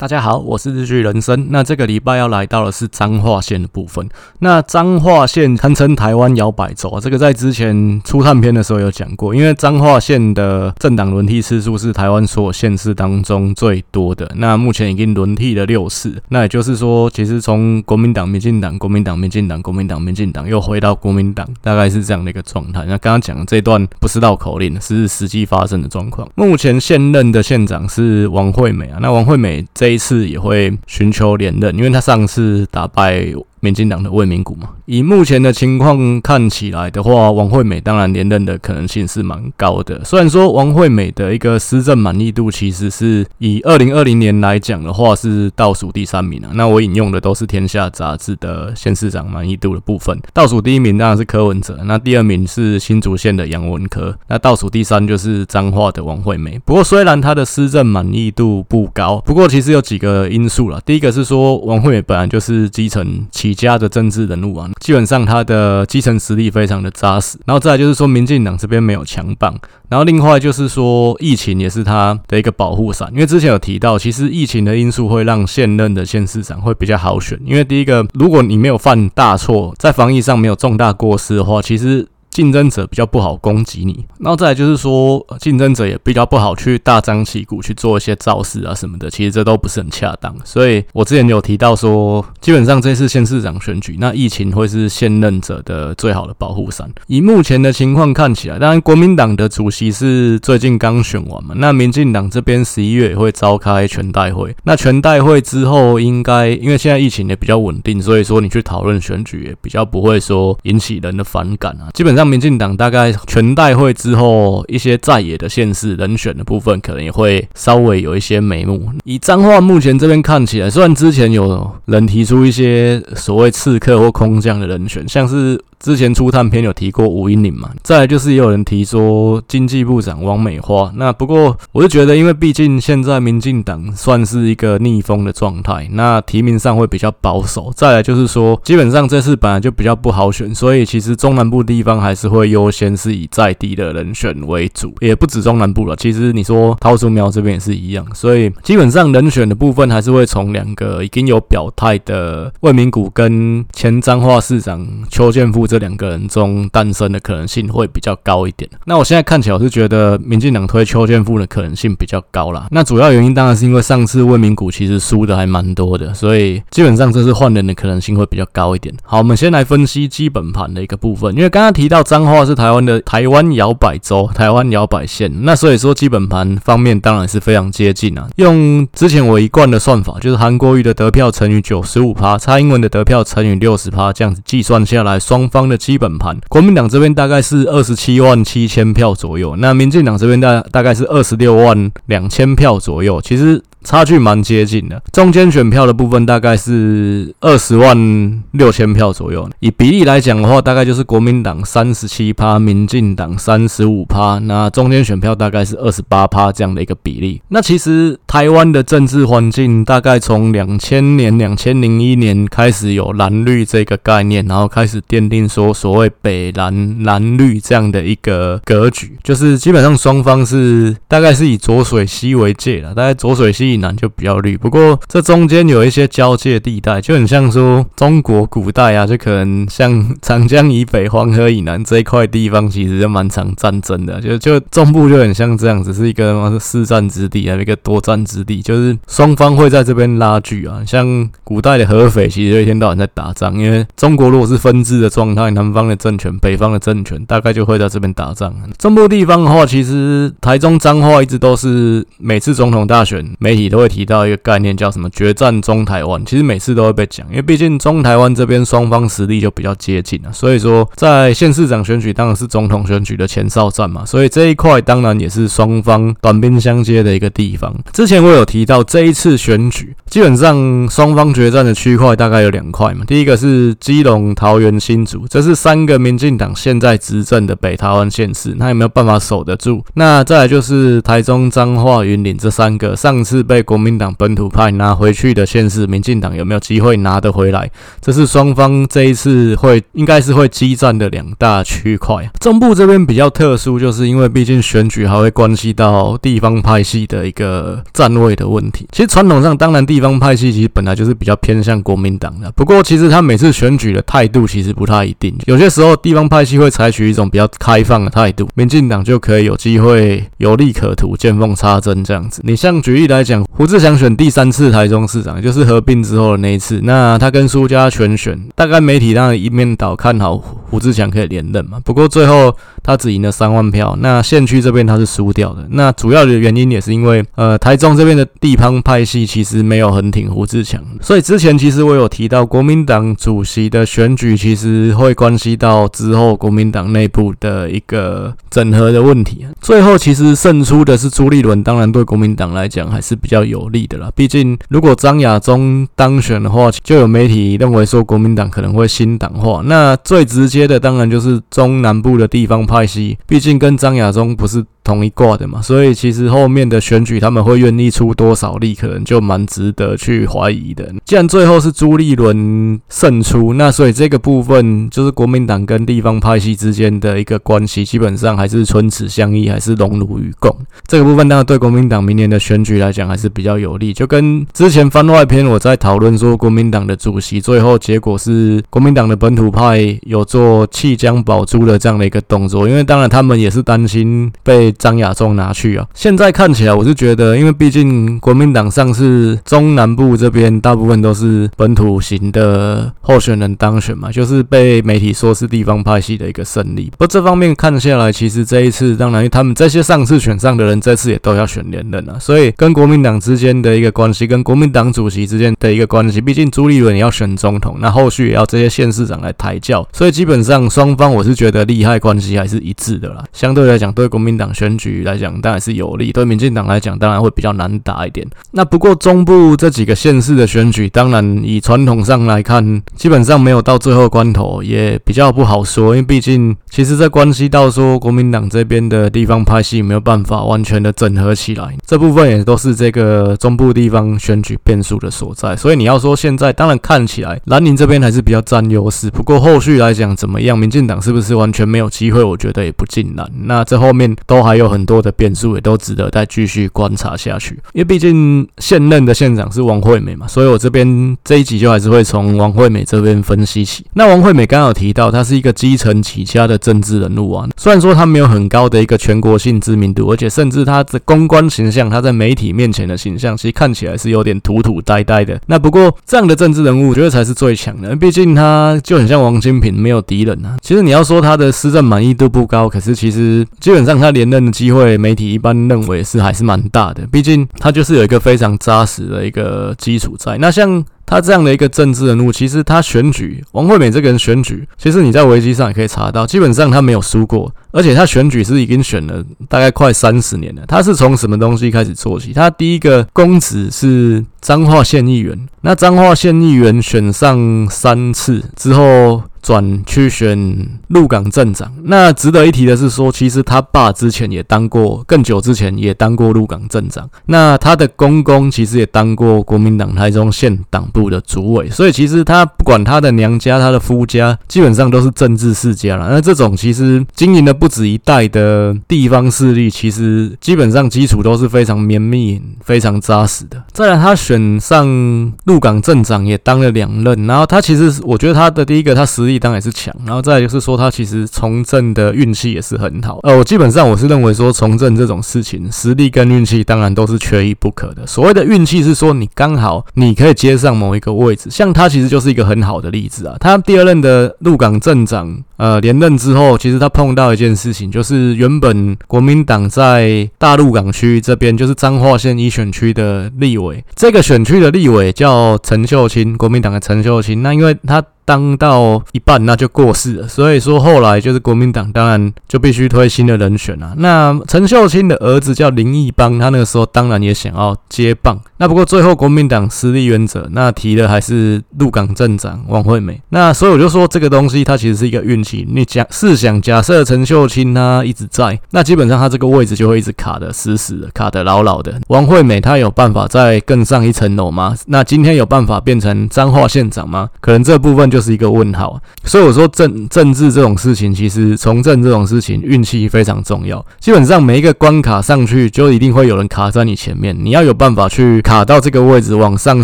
[0.00, 1.48] 大家好，我是日剧人生。
[1.50, 4.08] 那这个礼拜要来到的是彰化县的部分。
[4.38, 9.34] 那彰化县堪称台湾摇摆州啊，这个在之前初探篇的时候有讲过。
[9.34, 14.30] 因为彰化县的政党轮替次数是台湾所有县市当中最多的。
[14.36, 16.22] 那目前已经轮替了六次。
[16.28, 22.84] 那也就是说，其实从国民党、民进党、国民党、民进党、国民党、民进党又回到国民党，大概是这样的一个状态。
[22.86, 26.30] 那刚刚讲的这段不是绕口令，是实际发生的状况。
[26.36, 29.00] 目前现任的县长是王惠美啊。
[29.02, 29.87] 那王惠美这。
[29.88, 33.24] 这一次也会寻求连任，因为他上次打败。
[33.60, 40.04] 民进党的魏明谷嘛，以目前的情况看起来的话，王惠美当然连任的可能性是蛮高的。
[40.04, 46.50] 虽然说王惠美的一个施政满意度其实是以二零二零年来讲的话是倒数第三名啊。
[46.54, 56.58] 那我引用的都是《天下》杂志的县市长满意度的部分，倒数第一名当然是柯文哲，那第二名是新竹县的杨文科，那倒数第三就是彰化的王惠美。
[56.64, 60.80] 不过虽然他的施政满意度不高，不过其实有几个因素啦。
[60.86, 63.26] 第一个是说王惠美本来就是基层。
[63.48, 67.38] 李家的政治人物啊，基本上他的基层实力非常的扎实。
[67.46, 69.58] 然后再来就是说，民进党这边没有强棒。
[69.88, 73.08] 然后另外就是说，疫情也是他的一个保护伞。
[73.14, 77.40] 因为之前有提到，其实疫情的因素会让现任的县市长会比较好选。
[77.46, 82.06] 因为第一个，如果你没有犯大错，在防疫上没有重大过失的话，其实。
[82.38, 90.32] 竞争者比较不好攻击你，然后再来就是说，竞争者也比较不好去大张旗鼓去做一些造势啊什么的，其实这都不是很恰当。
[90.44, 96.88] 所以我之前有提到说，基本上这次县市长选举，那疫情会是现任者的最好的保护伞。
[97.08, 112.27] 以目前的情况看起来，当然国民党的主席是最近刚选完嘛，那民进党这边十一月也会召开全代会，那全代会之后应该因为现在疫情也比较稳定，所以说你去讨论选举也比较不会说引起人的反感啊，基本上。
[112.28, 118.92] 民进党大概全代会之后，一些在野的县市人选的部分，可能也会稍微有一些眉目。
[119.04, 125.58] 以彰化目前这边看起来，虽然之前有人提出一些所谓刺客或空降的人选，像是。
[125.80, 130.92] 之前初探篇有提过吴音宁嘛，再来就是也有人提说经济部长王美花。
[130.96, 137.72] 那不过我就觉得，因为毕竟现在民进党算是一个逆风的状态，那提名上会比较保守。
[137.76, 145.94] 再来就是说，基本上这次本来就比较不好选，所以其实中南部地方还是会优先是以在地的人选为主，也不止中南部了。
[145.94, 155.67] 其实你说桃竹苗这边也是一样，所以基本上人选的部分还是会从两个已经有表态的魏明谷跟前彰化市长邱建富。
[155.68, 158.68] 这两个人中诞生的可能性会比较高一点。
[158.86, 162.66] 那我现在看起来，我是觉得民进党推邱建富的可能性比较高啦。
[162.70, 168.94] 那主要原因当然是因为上次魏明谷其实输的还蛮多的，所以基本上这次换人的可能性会比较高一点。
[169.02, 178.28] 好，我们先来分析基本盘的一个部分，因为刚刚提到彰化是台湾的台湾摇摆州、台湾摇摆县，那所以说基本盘方面当然是非常接近啊。
[178.36, 193.62] 用之前我一贯的算法，就是韩国瑜的得票乘以九十五趴，蔡英文的得票乘以六十趴，这样子计算下来，双方 方的基本盘，国民党这边大概是二十七万七千票左右，那民进党这边大大概是二十六万两千票左右，其实。
[193.88, 199.48] 差距蛮接近的，中间选票的部分大概是二十万六千票左右。
[199.60, 207.40] 以比例来讲的话，大概就是国民党三十七趴，民进党三十五趴，那中间选票大概是二十八趴这样的一个比例。
[207.48, 223.77] 那其实台湾的政治环境大概从两千年、两千零一年开始有蓝绿这个概念，然后开始奠定说所谓北蓝蓝绿这样的一个格局，就是基本上双方是大概是以浊水溪为界了，大概浊水溪。
[223.78, 240.82] 以南就比较绿，不过这中间有一些交界地带，就很像说中国古代啊，就可能像长江以北、黄河以南这一块地方，其实就蛮常战争的，就就中部就很像这样子，是一个四战之地，还有一个多战之地，就是双方会在这边拉锯啊。
[240.86, 248.54] 像古代的合肥，其实一天到晚在打仗，因为中国如果是分治的状态，南方的政权、北方的政权大概就会在这边打仗。
[248.78, 253.24] 中部地方的话，其实台中彰化一直都是每次总统大选
[253.62, 253.68] 每。
[253.68, 256.24] 都会提到一个概念，叫什么“决战中台湾”。
[256.26, 260.32] 其实每次都会被讲，因为毕竟中台湾这边双方实力就比较接近了。
[260.32, 264.06] 所以说，在县市长选举当然是总统选举的前哨战嘛。
[264.06, 267.74] 所以这一块当然也是双方短兵相接的一个地方。
[267.92, 273.04] 之前我有提到，这一次选举基本上双方决战的区块大概有两块嘛。
[273.06, 279.84] 第一个是基隆、桃园、新竹，这是三个民进党现在执政的北台湾县市，那有没有办法守得住？
[279.94, 283.44] 那再来就是台中、彰化、云林这三个上次。
[283.48, 287.68] 被国民党本土派拿回去的县市，民进党有没有机会拿得回来？
[288.00, 292.30] 这是双方这一次会应该是会激战的两大区块。
[292.38, 298.86] 中部这边比较特殊，就是因为毕竟选举还会关系到地方派系的一个站位的问题。
[298.92, 305.34] 其实传统上，当然地方派系其实本来就是比较偏向国民党的，不过其实他每次选举的态度其实不太一定。
[305.46, 312.42] 有些时候地方派系会采取一种比较开放的态度，民进党就可以有机会有利可图，见缝插针这样子。
[312.44, 321.78] 你像举例来讲，胡志强选第三次台中市长，就是合并之后的那一次，那他跟苏家全选，大概媒体当然一面倒看好胡志强可以连任嘛。
[321.84, 325.66] 不过最后他只赢了三万票，那县区这边他是输掉的。
[325.70, 339.46] 那主要的原因也是因为，呃，台中这边的地方派系其实没有很挺胡志强，所以之前其实我有提到，国民党主席的选举其实会关系到之后国民党内部的一个整合的问题。
[339.60, 344.10] 最后其实胜出的是朱立伦，当然对国民党来讲还是比较有利的啦。
[344.16, 349.62] 毕竟如果张亚中当选的话，就有媒体认为说国民党可能会新党化。
[349.64, 354.64] 那最直接的当然就是中南部的地方派系，毕竟跟张亚中不是。
[354.88, 360.90] 同一挂的嘛，所以其实后面的选举他们会愿意出多少力，可能就蛮值得去怀疑的。
[361.04, 370.56] 既然最后是朱立伦胜出，那所以这个部分就是国民党跟地方派系之间的一个关系，基本上还是唇齿相依，还是荣辱与共。
[370.86, 373.92] 这个部分当然对国民党明年的选举来讲还是比较有利。
[373.92, 384.72] 就跟之前番外篇我在讨论说，国民党的主席最后结果是国民党的本土派有做弃将保朱的这样的一个动作，因为当然他们也是担心被。
[384.78, 385.86] 张亚中拿去啊！
[385.92, 396.90] 现在看起来，我是觉得，因为毕竟国民党上次中南部这边大部分都是本土型的候选人当选嘛，就是被媒体说是地方派系的一个胜利。
[396.92, 413.24] 不过这方面看下来，其实这一次，当然他们这些上次选上的人，这次也都要选连任啊，所以跟国民党之间的一个关系，跟国民党主席之间的一个关系，毕竟朱立伦也要选总统，那后续也要这些县市长来抬轿，所以基本上双方我是觉得利害关系还是一致的啦。
[413.32, 414.67] 相对来讲，对国民党选。
[414.68, 418.26] 选举来讲当然是有利，对民进党来讲当然会比较难打一点。
[418.50, 425.96] 那不过中部这几个县市的选举，当然以传统上来看，基本上没有到最后关头，也比较不好说。
[425.96, 435.56] 因为毕竟，其实这关系到说国民党这边的地方派系没有办法完全的整合起来，这部分也都是这个中部地方选举变数的所在。
[435.56, 439.08] 所以你要说现在，当然看起来蓝宁这边还是比较占优势。
[439.10, 442.22] 不过后续来讲怎么样，民进党是不是完全没有机会？
[442.22, 443.26] 我觉得也不尽然。
[443.44, 444.57] 那这后面都还。
[444.58, 447.54] 有很多的变数，也都值得再继续观察下去。
[447.72, 453.84] 因为毕竟现任的县长是王惠美嘛，所以我这边这一集就还是会从王惠美这边分析起。
[453.94, 457.48] 那王惠美刚好提到，她是一个基层起家的政治人物啊。
[457.56, 465.38] 虽然说她没有很高的一个全国性知名度，而且甚至她的公关形象，她在媒体面前的形象，其实看起来是有点土土呆呆的。
[465.46, 467.94] 那不过这样的政治人物，我觉得才是最强的。
[467.94, 470.56] 毕竟他就很像王金平，没有敌人啊。
[470.62, 474.37] 其实你要说他的施政满意度不高，可是其实基本上他连任。
[474.44, 480.36] 的机会，媒体一般认为是还是蛮大的，毕竟他就是有一个非常扎实的一个基础在。
[480.38, 490.62] 那像他这样的一个政治人物，其实他选举，王惠美这个人选举，其实你在维基上也可以查到，基本上他没有输过，而且他选举是已经选了大概快三十年了。
[490.68, 492.32] 他是从什么东西开始做起？
[492.32, 499.22] 他第一个公职是彰化县议员，那彰化县议员选上三次之后。
[499.48, 501.72] 转去选鹿港镇长。
[501.84, 507.08] 那值得一提的是说，其实他爸之前也当过，更久之前也当过鹿港镇长。
[507.24, 511.70] 那他的公公其实也当过国民党台中县党部的主委。
[511.70, 516.10] 所以其实他不管他的娘家、他的夫家，基本上都是政治世家了。
[516.10, 523.64] 那这种其实经营了不止一代的地方势力，其实基本上基础都是非常绵密、非常扎实的。
[523.72, 527.26] 再来，他选上鹿港镇长也当了两任。
[527.26, 529.37] 然后他其实，我觉得他的第一个，他实力。
[529.38, 533.18] 当然是强，然后再就是说，他其实从政的运气也是很好。
[533.22, 538.06] 呃，我基本上我是认为说，从政这种事情，实力跟运气当然都是缺一不可的。
[538.06, 543.36] 所谓的运气是说，你刚好你可以接上某一个位置，像他其实就是一个很好的例子啊。
[543.40, 557.42] 他第二任的鹿港镇长，呃，连任之后，其实他碰到一件事情，就是原本国民党在大陆港区这边，就是彰化县一选区的立委，这个选区的立委叫陈秀清，国民党的陈秀清。
[557.42, 560.28] 那因为他当到一半，那就过世了。
[560.28, 563.94] 所以说后来就是国民党当然就必须推新的人选啊。
[563.96, 568.38] 那陈秀清的儿子叫林义邦，他那个时候当然也想要接棒。
[568.58, 573.18] 那不过最后国民党实力原则，那提的还是鹿港镇长王惠美。
[573.30, 581.94] 那所以我就说这个东西它其实是一个运你假试想，假设陈秀清他一直在，那基本上他这个位置就会一直卡得死死的，卡得牢牢的。
[582.08, 584.74] 王惠美她有办法再更上一层楼吗？
[584.86, 587.28] 那今天有办法变成彰化县长吗？
[587.40, 589.00] 可能这部分就是一个问号。
[589.24, 593.84] 所以我说政政治这种事情，其实从政这种事情，运气非常重要。
[594.00, 599.82] 基本上每一个关卡上去，就一定会有人卡在你前面，你要有办法去卡到这个位置往上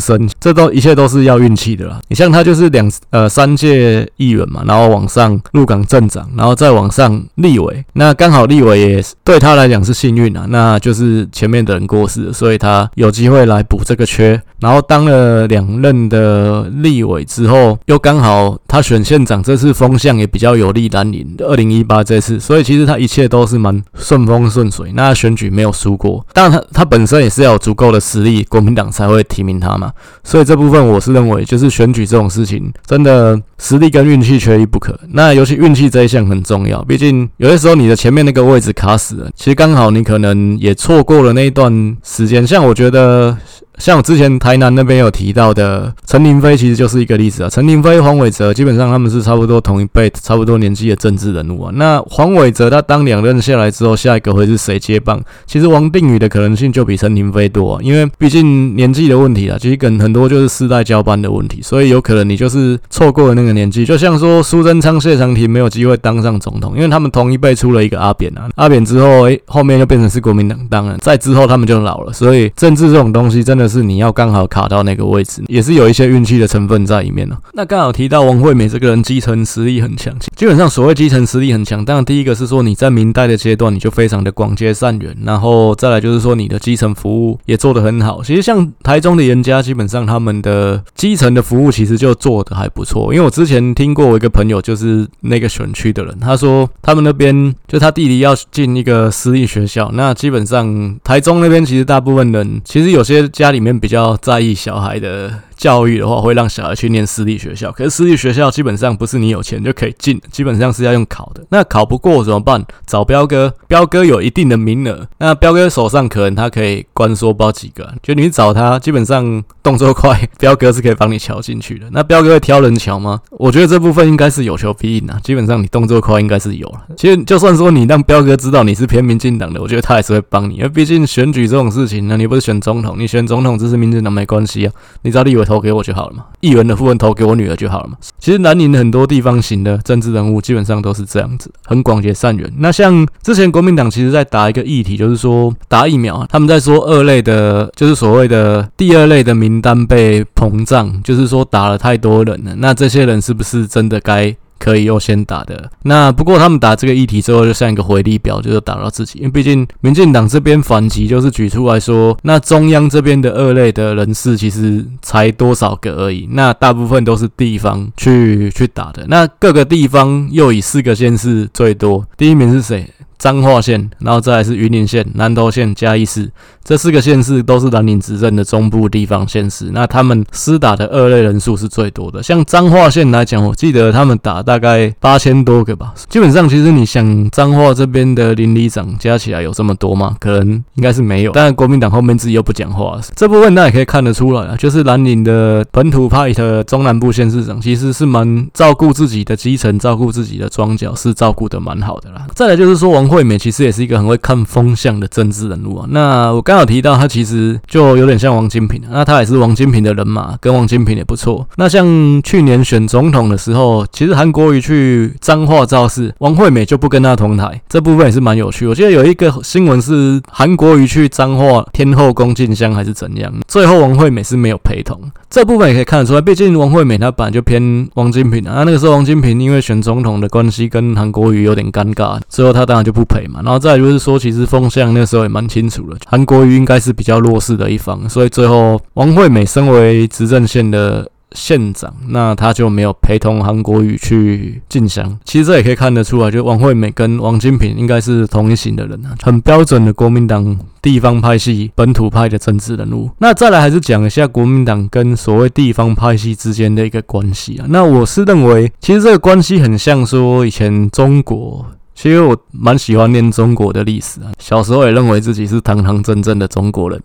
[0.00, 2.00] 升，这都一切都是要运气的啦。
[2.09, 14.40] 你像他就是两呃三届议员嘛，然后往上鹿港镇长，然后再往上立委，那刚好立委也对他来讲是幸运啊，那就是前面的人过世，所以他有机会来补这个缺。
[14.58, 21.37] 然后当了两任的立委之后，又刚好他选县长，这次风向也比较有利蓝营。
[21.38, 24.90] 二零一八这次，所以其实他一切都是蛮顺风顺水。
[24.94, 29.92] 那选举没有输过，当然他他本身也是要有足够的实力，国民党才会提名他嘛。
[30.25, 34.99] 所以这部分我是认为，就是选举这种事情，真的实力跟运气缺一不可。
[35.11, 42.46] 那有尤其运气这一项很重要，毕竟有些时候你的前面那个位置卡死了，其实刚好你可能也错过了那一段时间。
[42.46, 43.36] 像我觉得。
[43.78, 47.49] 像我之前台南那边有提到的陈亭妃，其实就是一个例子啊。
[47.50, 51.73] 陈亭妃、黄伟哲基本上他们是差不多同一辈、差不多年纪的政治人物啊。
[51.75, 55.21] 那黄伟哲他当两任下来之后，下一个会是谁接棒？
[55.45, 63.85] 其实王定宇的可能性就比陈亭妃多啊，因为毕竟年纪的问题啊，其实跟很多就是世代交班的问题，所以有可能你就是错过了那个年纪。
[63.85, 73.63] 就像说苏贞昌、谢长廷没有机会当上总统，因为他们同一辈出了一个阿扁啊，阿扁之后，诶，后面就变成是国民党当了，再之后他们就老了，所以政治这种东西真的。
[73.64, 77.38] 可是你要刚好卡到那个位置，也是有一些运气的成分在里面呢。
[77.54, 80.14] 那刚好提到王惠美这个人，基层实力很强。
[80.37, 88.23] 基本上所谓基层实力很强，当然第一个是说你在明代的阶段你就非常的广结善缘，然后再来就是说你的基层服务也做得很好。
[88.23, 93.14] 其实像台中的颜家，基本上他们的基层的服务其实就做得还不错。
[93.14, 103.53] 因为我之前听过我一个朋友，就是那个选区的人，他说他们那边就他弟弟要进一个私立学校，那基本上台中那边其实大部分人其实有些家。
[103.54, 105.32] 里面比较在意小孩的。
[105.56, 111.44] 教育的话，会让小孩去念私立学校，可是私立学校基本上不是你有钱就可以进，基本上是要用考的。
[111.50, 112.64] 那考不过怎么办？
[112.87, 115.06] 找彪哥，彪哥有一定的名额。
[115.18, 121.87] 那彪哥手上可能他可以关说包几个，就你找他，基本上动作快，彪哥是可以帮你瞧进去的。
[121.92, 123.20] 那彪哥会挑人瞧吗？
[123.30, 125.20] 我觉得这部分应该是有求必应啊。
[125.23, 126.80] 基本上你动作快，应该是有了。
[126.96, 135.43] 其实就算说你让彪哥知道你是偏民进党的，我觉得他还是会帮你，因为毕竟选举这种事情呢，你不是选总统，你选总统支持民进党没关系啊，你只要立委。
[135.44, 137.96] 投给我就好了嘛，议员的部分投给我女儿就好了嘛。
[138.18, 142.50] 其实南宁很多地方型的政治人物基本上都是这样子，很广结善缘。
[142.58, 154.34] 那像之前国民党其实在打一个议题，就是说打疫苗啊，他们在说二类的，就是所谓的第二类的名单被膨胀，就是说打了太多人了，那这些人是不是真的该？
[154.64, 155.71] 可以优先打的。
[155.83, 159.18] 那不过他们打这个议题之后，就像一个回力表，就是打到自己。
[159.18, 166.26] 因为毕竟民进党这边反击，就是举出来说，那中央这边的二类的人士其实才多少个而已。
[166.30, 169.04] 那大部分都是地方去去打的。
[169.09, 172.88] 那各个地方又以四个县市最多，第一名是谁？
[173.25, 176.31] 彰化县，然后再来是云林县、南投县、嘉义市，
[176.62, 179.71] 这四个县市都是蓝领执政的中部地方县市。
[179.73, 182.23] 那他们施打的二类人数是最多的。
[182.23, 185.95] 像彰化县来讲，我记得他们打大概八千多个吧。
[186.11, 190.19] 基本上，其实你想彰化这边的邻里长加起来有这么多吗？
[190.21, 191.33] 可能应该是没有。
[191.33, 194.54] 当然，国民党后面自己又不讲话，这部分大家也可以看得出来啊。
[194.54, 202.26] 就是蓝领的本土派的中南部县市长，其实是蛮照顾自己的基层，照顾自己的庄脚，是照顾的蛮好的啦。
[202.35, 203.13] 再来就是说王。
[203.14, 205.87] 惠美其实也是一个很会看风向的政治人物啊。
[205.88, 208.83] 那我刚好提到他，其实就有点像王金平。
[208.90, 211.47] 那他也是王金平的人马，跟王金平也不错。
[211.56, 211.87] 那像
[212.23, 218.66] 去年选总统的时候，其实韩国瑜去彰化造势，王惠美就不跟他同台，这部分也是蛮有趣。
[218.66, 225.00] 我记得有一个新闻是韩国瑜去彰化天后宫进香还是怎样，最后王惠美是没有陪同。
[225.30, 228.54] 这部分也可以看得出来，毕竟王惠美她本来就偏王金平啊。
[228.56, 233.04] 那那个时候王金平因为选总统的关系跟韩国瑜有点尴尬，最后他当然就不。
[233.04, 245.16] 赔嘛，然后再就是说，其实风向那时候也蛮清楚的，韩国瑜应该是比较弱势的一方，所以最后王惠美身为执政县的县长，那他就没有陪同韩国瑜去进香。
[245.24, 253.10] 其实这也可以看得出来，就王惠美跟王金平应该是同一型的人啊，很标准的国民党地方派系、本土派的政治人物。
[253.18, 257.66] 那再来还是讲一下国民党跟所谓地方派系之间的一个关系啊。
[257.68, 261.66] 那我是认为，其实这个关系很像说以前中国。
[261.94, 267.00] 其实我蛮喜欢念中国的历史啊，小时候也认为自己是堂堂正正的中国人。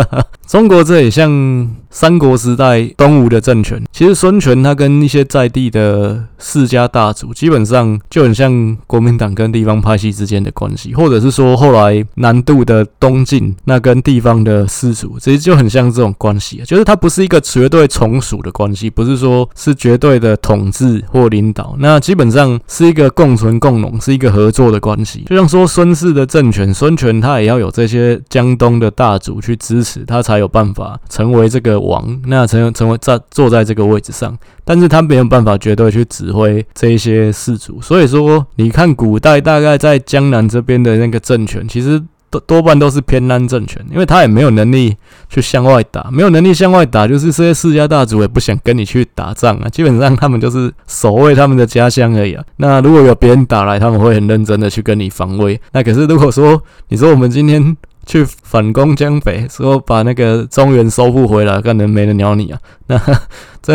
[0.54, 25.24] 中国这也像三国时代东吴的政权，其实孙权他跟一些在地的世家大族，基本上就很像国民党跟地方派系之间的关系，或者是说后来南渡的东晋，那跟地方的士族，其实就很像这种关系，就是它不是一个绝对从属的关系，不是说是绝对的统治或领导，那基本上是一个共存共荣，是一个合作的关系。
[25.26, 37.80] 就像说孙氏的政权，孙权他也要有这些江东的大族去支持他，才有有办法成为这个王，那成成为在坐在这个位置上，但是他没有办法绝对去指挥这一些士族。
[37.82, 42.00] 所以说，你看古代大概在江南这边的那个政权，其实。
[42.48, 44.96] 多半都是偏安政权，因为他也没有能力
[45.28, 49.68] 去向外打，没有能力向外打，就是这些世家大族也不想跟你去打仗啊。
[49.68, 52.44] 基本上他们就是守卫他们的家乡而已啊。
[52.56, 55.60] 那如果有别人打来，他们会很认真的去跟你防卫。
[55.70, 62.58] 那可是如果说你说我们今天去反攻江北，说把那个中原收复回来，可能没人鸟你啊。
[62.88, 63.00] 那。
[63.66, 63.74] 这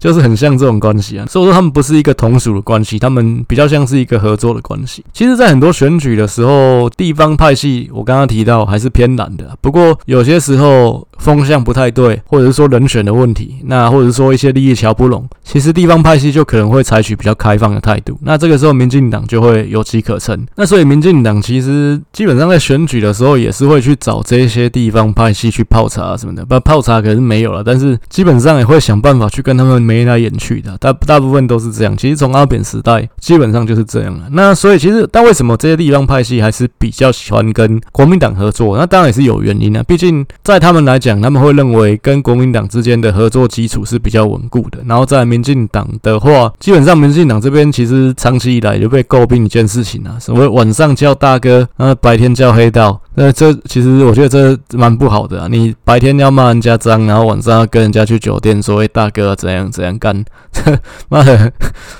[0.00, 5.04] 就是很像这种关系啊，所以说他们不是一个同属的关系，他们比较像是一个合作的关系。
[5.12, 18.18] 其实，在很多选举的时候，地方派系我刚刚提到还是偏蓝的，不过有些时候风向不太对，或者是说人选的问题，那或者说一些利益乔不拢，其实地方派系就可能会采取比较开放的态度。
[18.22, 20.44] 那这个时候，民进党就会有机可乘。
[20.56, 29.28] 那所以，民进党其实基本上在选举的时候也是会去找这些地方派系去泡茶什么的，不泡茶可是没有了，但是基本上也会想办法。
[29.28, 31.94] 去跟他们眉来眼去的，大大部分都是这样。
[31.96, 34.24] 其实从阿扁时代基本上就是这样了。
[34.30, 38.76] 那所以其实，但为什么这些地方派系还是比较喜欢跟国民党合作？
[38.76, 39.82] 那当然也是有原因的。
[39.84, 44.78] 毕竟在他们来讲，他们会认为跟国民党之间的合作基础是比较稳固的。
[44.86, 53.00] 然后在民进党的话，基本上民进党这边其实长期以来就被诟病一件事情啊，什么晚上叫大哥，那白天叫黑道。
[53.14, 55.48] 那这其实我觉得这蛮不好的啊！
[55.50, 60.78] 你白天要骂人家脏，然后晚上要跟人家去酒店说“哎，大哥怎样怎样干”，这
[61.08, 61.52] 妈的，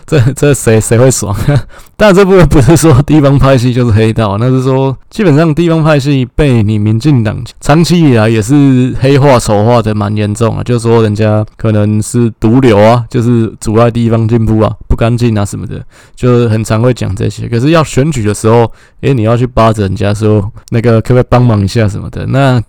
[0.07, 1.35] 这这谁谁会爽？
[1.97, 15.83] 但这部分不是说地方派系就是黑道，那是说基本上地方派系被你民进党长期以来也是黑化丑化的蛮严重啊，就说人家可能是毒瘤啊，就是阻碍地方进步啊，不干净啊什么的，
[16.15, 17.49] 就是很常会讲这些。
[17.49, 20.99] 可是要选举的时候，哎，你要去巴着人家说那个。
[21.09, 22.27] 可不可以帮忙一下什么的？
[22.27, 22.61] 那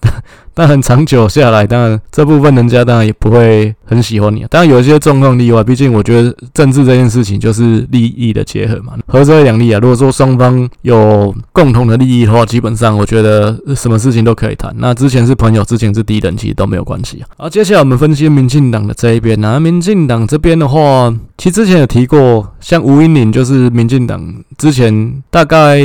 [0.59, 4.45] 但很长久下来，当然这部分人家当然也不会很喜欢你。
[4.49, 9.79] 当然有一些状况例外，毕竟我觉得政治这件事情就是利益的结合嘛，合则两利啊。
[9.79, 14.75] 如果说双方有共同的利益的话，基本上我觉得什么事情都可以谈。
[14.79, 17.29] 那之前是朋友，之前是敌人，其实都没有关系啊。
[17.37, 19.39] 好，接下来我们分析民进党的这一边。
[19.39, 25.79] 那民进党这边的话，其实之前有提过，像吴音宁就是民进党之前大概。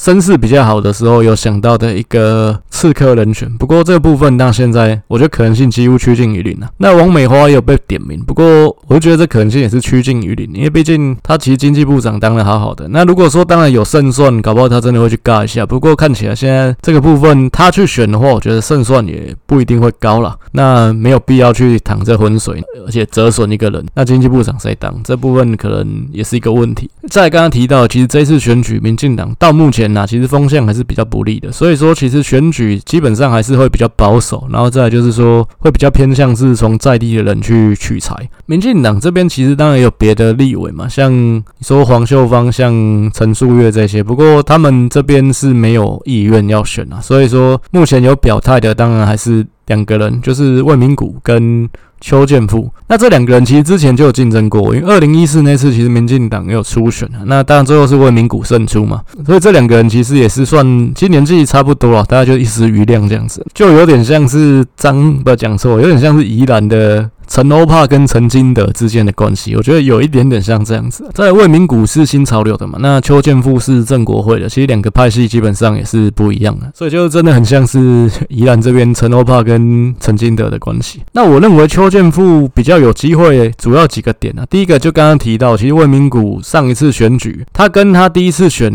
[0.00, 6.70] 声势比较好的时候，有想到的一个刺客人选，不过这个部分到现在，我觉得可能性几乎趋近于零了。
[6.78, 12.88] 那王美花也有被点名，不过我就觉得这可能性也是趋近于零，因为毕竟他其实经济部长当的好好的。
[12.88, 15.66] 那如果说当然有胜算，搞不好他真的会去尬一下。
[15.66, 20.34] 不过看起来现在这个部分他去选的话，我觉得胜算也不一定会高了。
[20.52, 23.84] 那没有必要去淌这浑水，而且折损一个人。
[23.94, 24.98] 那经济部长谁当？
[25.04, 26.90] 这部分可能也是一个问题。
[27.10, 29.89] 再刚刚提到，其实这次选举，民进党到目前。
[29.92, 38.14] 那其实风向还是比较不利的，所以说其实选举基本上还是会比较保守，然后再来就是说会比较偏向是从在地的人去取材。
[38.46, 42.72] 民进党这边其实当然也有别的立委嘛，像说黄秀芳、像
[43.12, 51.68] 陈树月这些，不过他们这边是没有意愿要选啊，所以说目前有表态的当然还是两个人，就是魏明谷跟。
[52.00, 67.08] 邱建富，那这两个人其实之前就有竞争过，因为二零一四那次其实民进党也有初选啊，那当然最后是为民谷胜出嘛，所以这两个人其实也是算其实年纪差不多了，大家就一时余量这样子，就有点像是张，不要讲错，有点像是宜兰的。
[67.30, 71.08] 陈欧帕跟陈金德之间的关系，我觉得有一点点像这样子。
[71.14, 81.02] 在魏明谷是新潮流的嘛，那邱建富是正国会的，其实两个派系基本上也是不一样的，所以就真的很像是宜兰这边陈欧帕跟陈金德的关系。
[81.12, 84.44] 那我认为邱建富比较有机会，主要几个点啊。
[84.50, 88.72] 第一个就刚刚提到，其实魏明谷上一次选举，他跟他第一次选，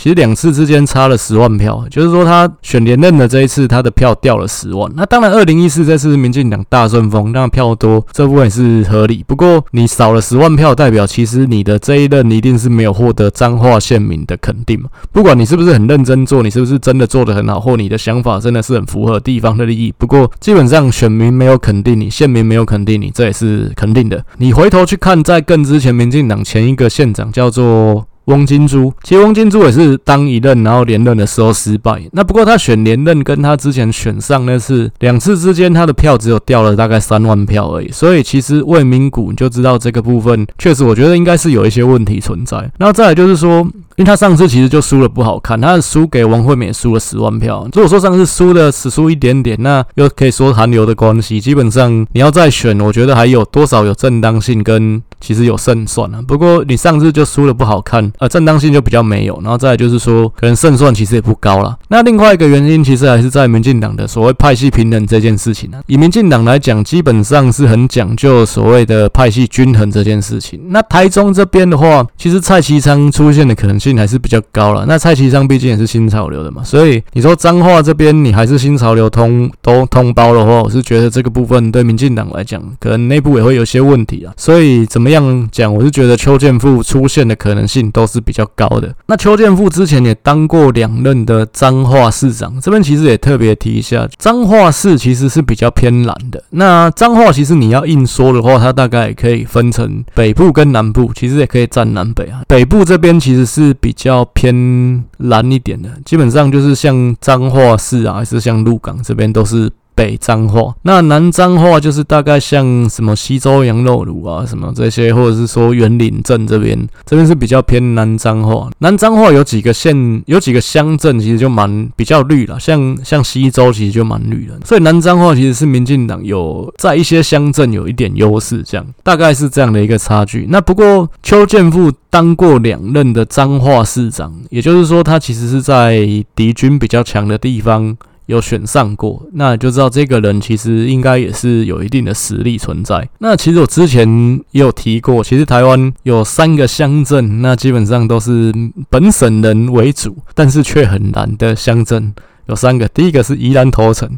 [0.00, 4.90] 其实两次之间差了十万票，就是说他选连任的这一次，他的票掉了十万。
[4.96, 8.02] 那当然，二零一四这次民进党大顺风，那票多。
[8.10, 14.88] 这部分也是合理，不过你少了十万票，代表其实你的这一任一定是没有获得彰化县民的肯定嘛。
[15.12, 19.92] 不管你是不是很认真做，你是不是真的做得很好，或你的想法真的是很符合地方的利益。
[19.98, 24.24] 不过基本上选民没有肯定你，县民没有肯定你，这也是肯定的。
[24.38, 28.06] 你回头去看，在更之前，民进党前一个县长叫做。
[28.26, 32.00] 翁金珠，其实翁金珠也是当一任，然后连任的时候失败。
[32.12, 37.90] 那不过他选连任，跟他之前选上那次两次之间，他的票只有掉了大概三万票而已。
[37.90, 42.70] 所以其实卫名谷你就知道这个部分，确实我觉得应该是有一些问题存在。
[42.78, 43.60] 那再来就是说，
[43.96, 47.66] 因为他上次其实就输了不好看，他输给王惠美输了十万票。
[47.72, 56.22] 如果说上次输的只输一点点，那又可以说韩流的关系，基本上你要再选，我觉得还有多少有正当性跟其实有胜算啊。
[56.26, 58.09] 不过你上次就输了不好看。
[58.18, 61.76] 呃，正当性就比较没有，然后再来就是说，可能胜算其实也不高了。
[61.88, 65.80] 那另外一个原因，其实还是在民进党的所谓派系平衡这件事情、啊。
[65.86, 70.60] 以民进党来讲，基本上是很讲究所谓的派系均衡这件事情。
[70.68, 74.84] 那台中这边的话，其实蔡其昌出现的可能性还是比较高了。
[74.86, 84.32] 那蔡其昌毕竟也是新潮流的嘛，所以你说彰化这边你还是新潮流通都通包的话，我是觉得这个部分对民进党来讲，可能内部也会有些问题啊。
[84.36, 88.94] 所以怎么样讲，我是觉得邱建富出现的可能性都都是比较高的。
[89.06, 96.42] 那邱建富之前也当过两任的彰化市长，这边其实也特别提一下，彰化市其实是比较偏蓝的。
[96.50, 102.40] 那彰化其实你要硬说的话，它大概也可以分成北部跟南部，其实也可以占南北啊。
[102.48, 109.70] 北部这边其实是比较偏蓝一点的，基本上就是像彰化市啊，还是像鹿港这边都是。
[110.00, 118.70] 北彰化，那南彰化就是大概像什么西州羊肉炉啊，什么这些，或者是说员林镇这边，这边是比较偏南彰化。
[118.78, 124.58] 南彰化有几个县，有几个乡镇，其实就蛮比较绿了，像像西州其实就蛮绿的。
[124.64, 130.46] 所以南彰化其实是民进党有在一些乡镇有一点优势，这样大概是这样的一个差距。
[130.48, 137.94] 那不过邱建富当过两任的彰化市长，也就是说他其实是在敌军比较强的地方。
[138.30, 143.08] 有选上过，那就知道这个人其实应该也是有一定的实力存在。
[143.18, 144.08] 那其实我之前
[144.52, 148.52] 也有提过，其实台湾有三个乡镇，那基本上都是
[148.88, 152.14] 本省人为主，但是却很难的乡镇，
[152.46, 152.88] 有三个。
[152.88, 154.08] 第一个是宜兰头城。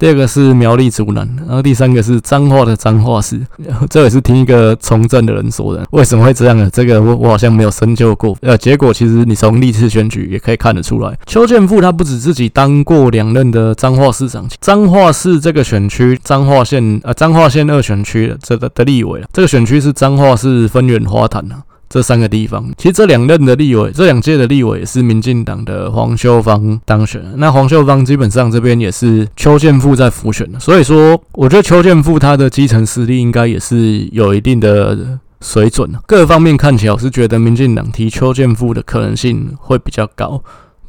[0.00, 3.38] 第二个是苗栗竹南，然后第三个是彰化的彰化市，
[3.90, 5.86] 这也是听一个从政的人说的。
[5.90, 6.70] 为什么会这样呢？
[6.72, 8.34] 这个我我好像没有深究过。
[8.40, 21.60] 呃，结果其实你从历次选举也可以看得出来，邱建富他不止自己当过两任的彰化市长，彰化市这个选区，彰化县呃彰化县二选区的这个的立委，这个选区是彰化市分园花坛啊。
[21.92, 27.20] 这三个地方，其实这两任的立委，这两届的立委是民进党的黄秀芳当选。
[27.36, 35.90] 那黄秀芳基本上这边也是邱建富在辅选，所以说，我觉得邱建富他的基层实力应该也是有一定的水准。
[36.06, 40.40] 各方面看起来，我是觉得民进党提邱建富的可能性会比较高。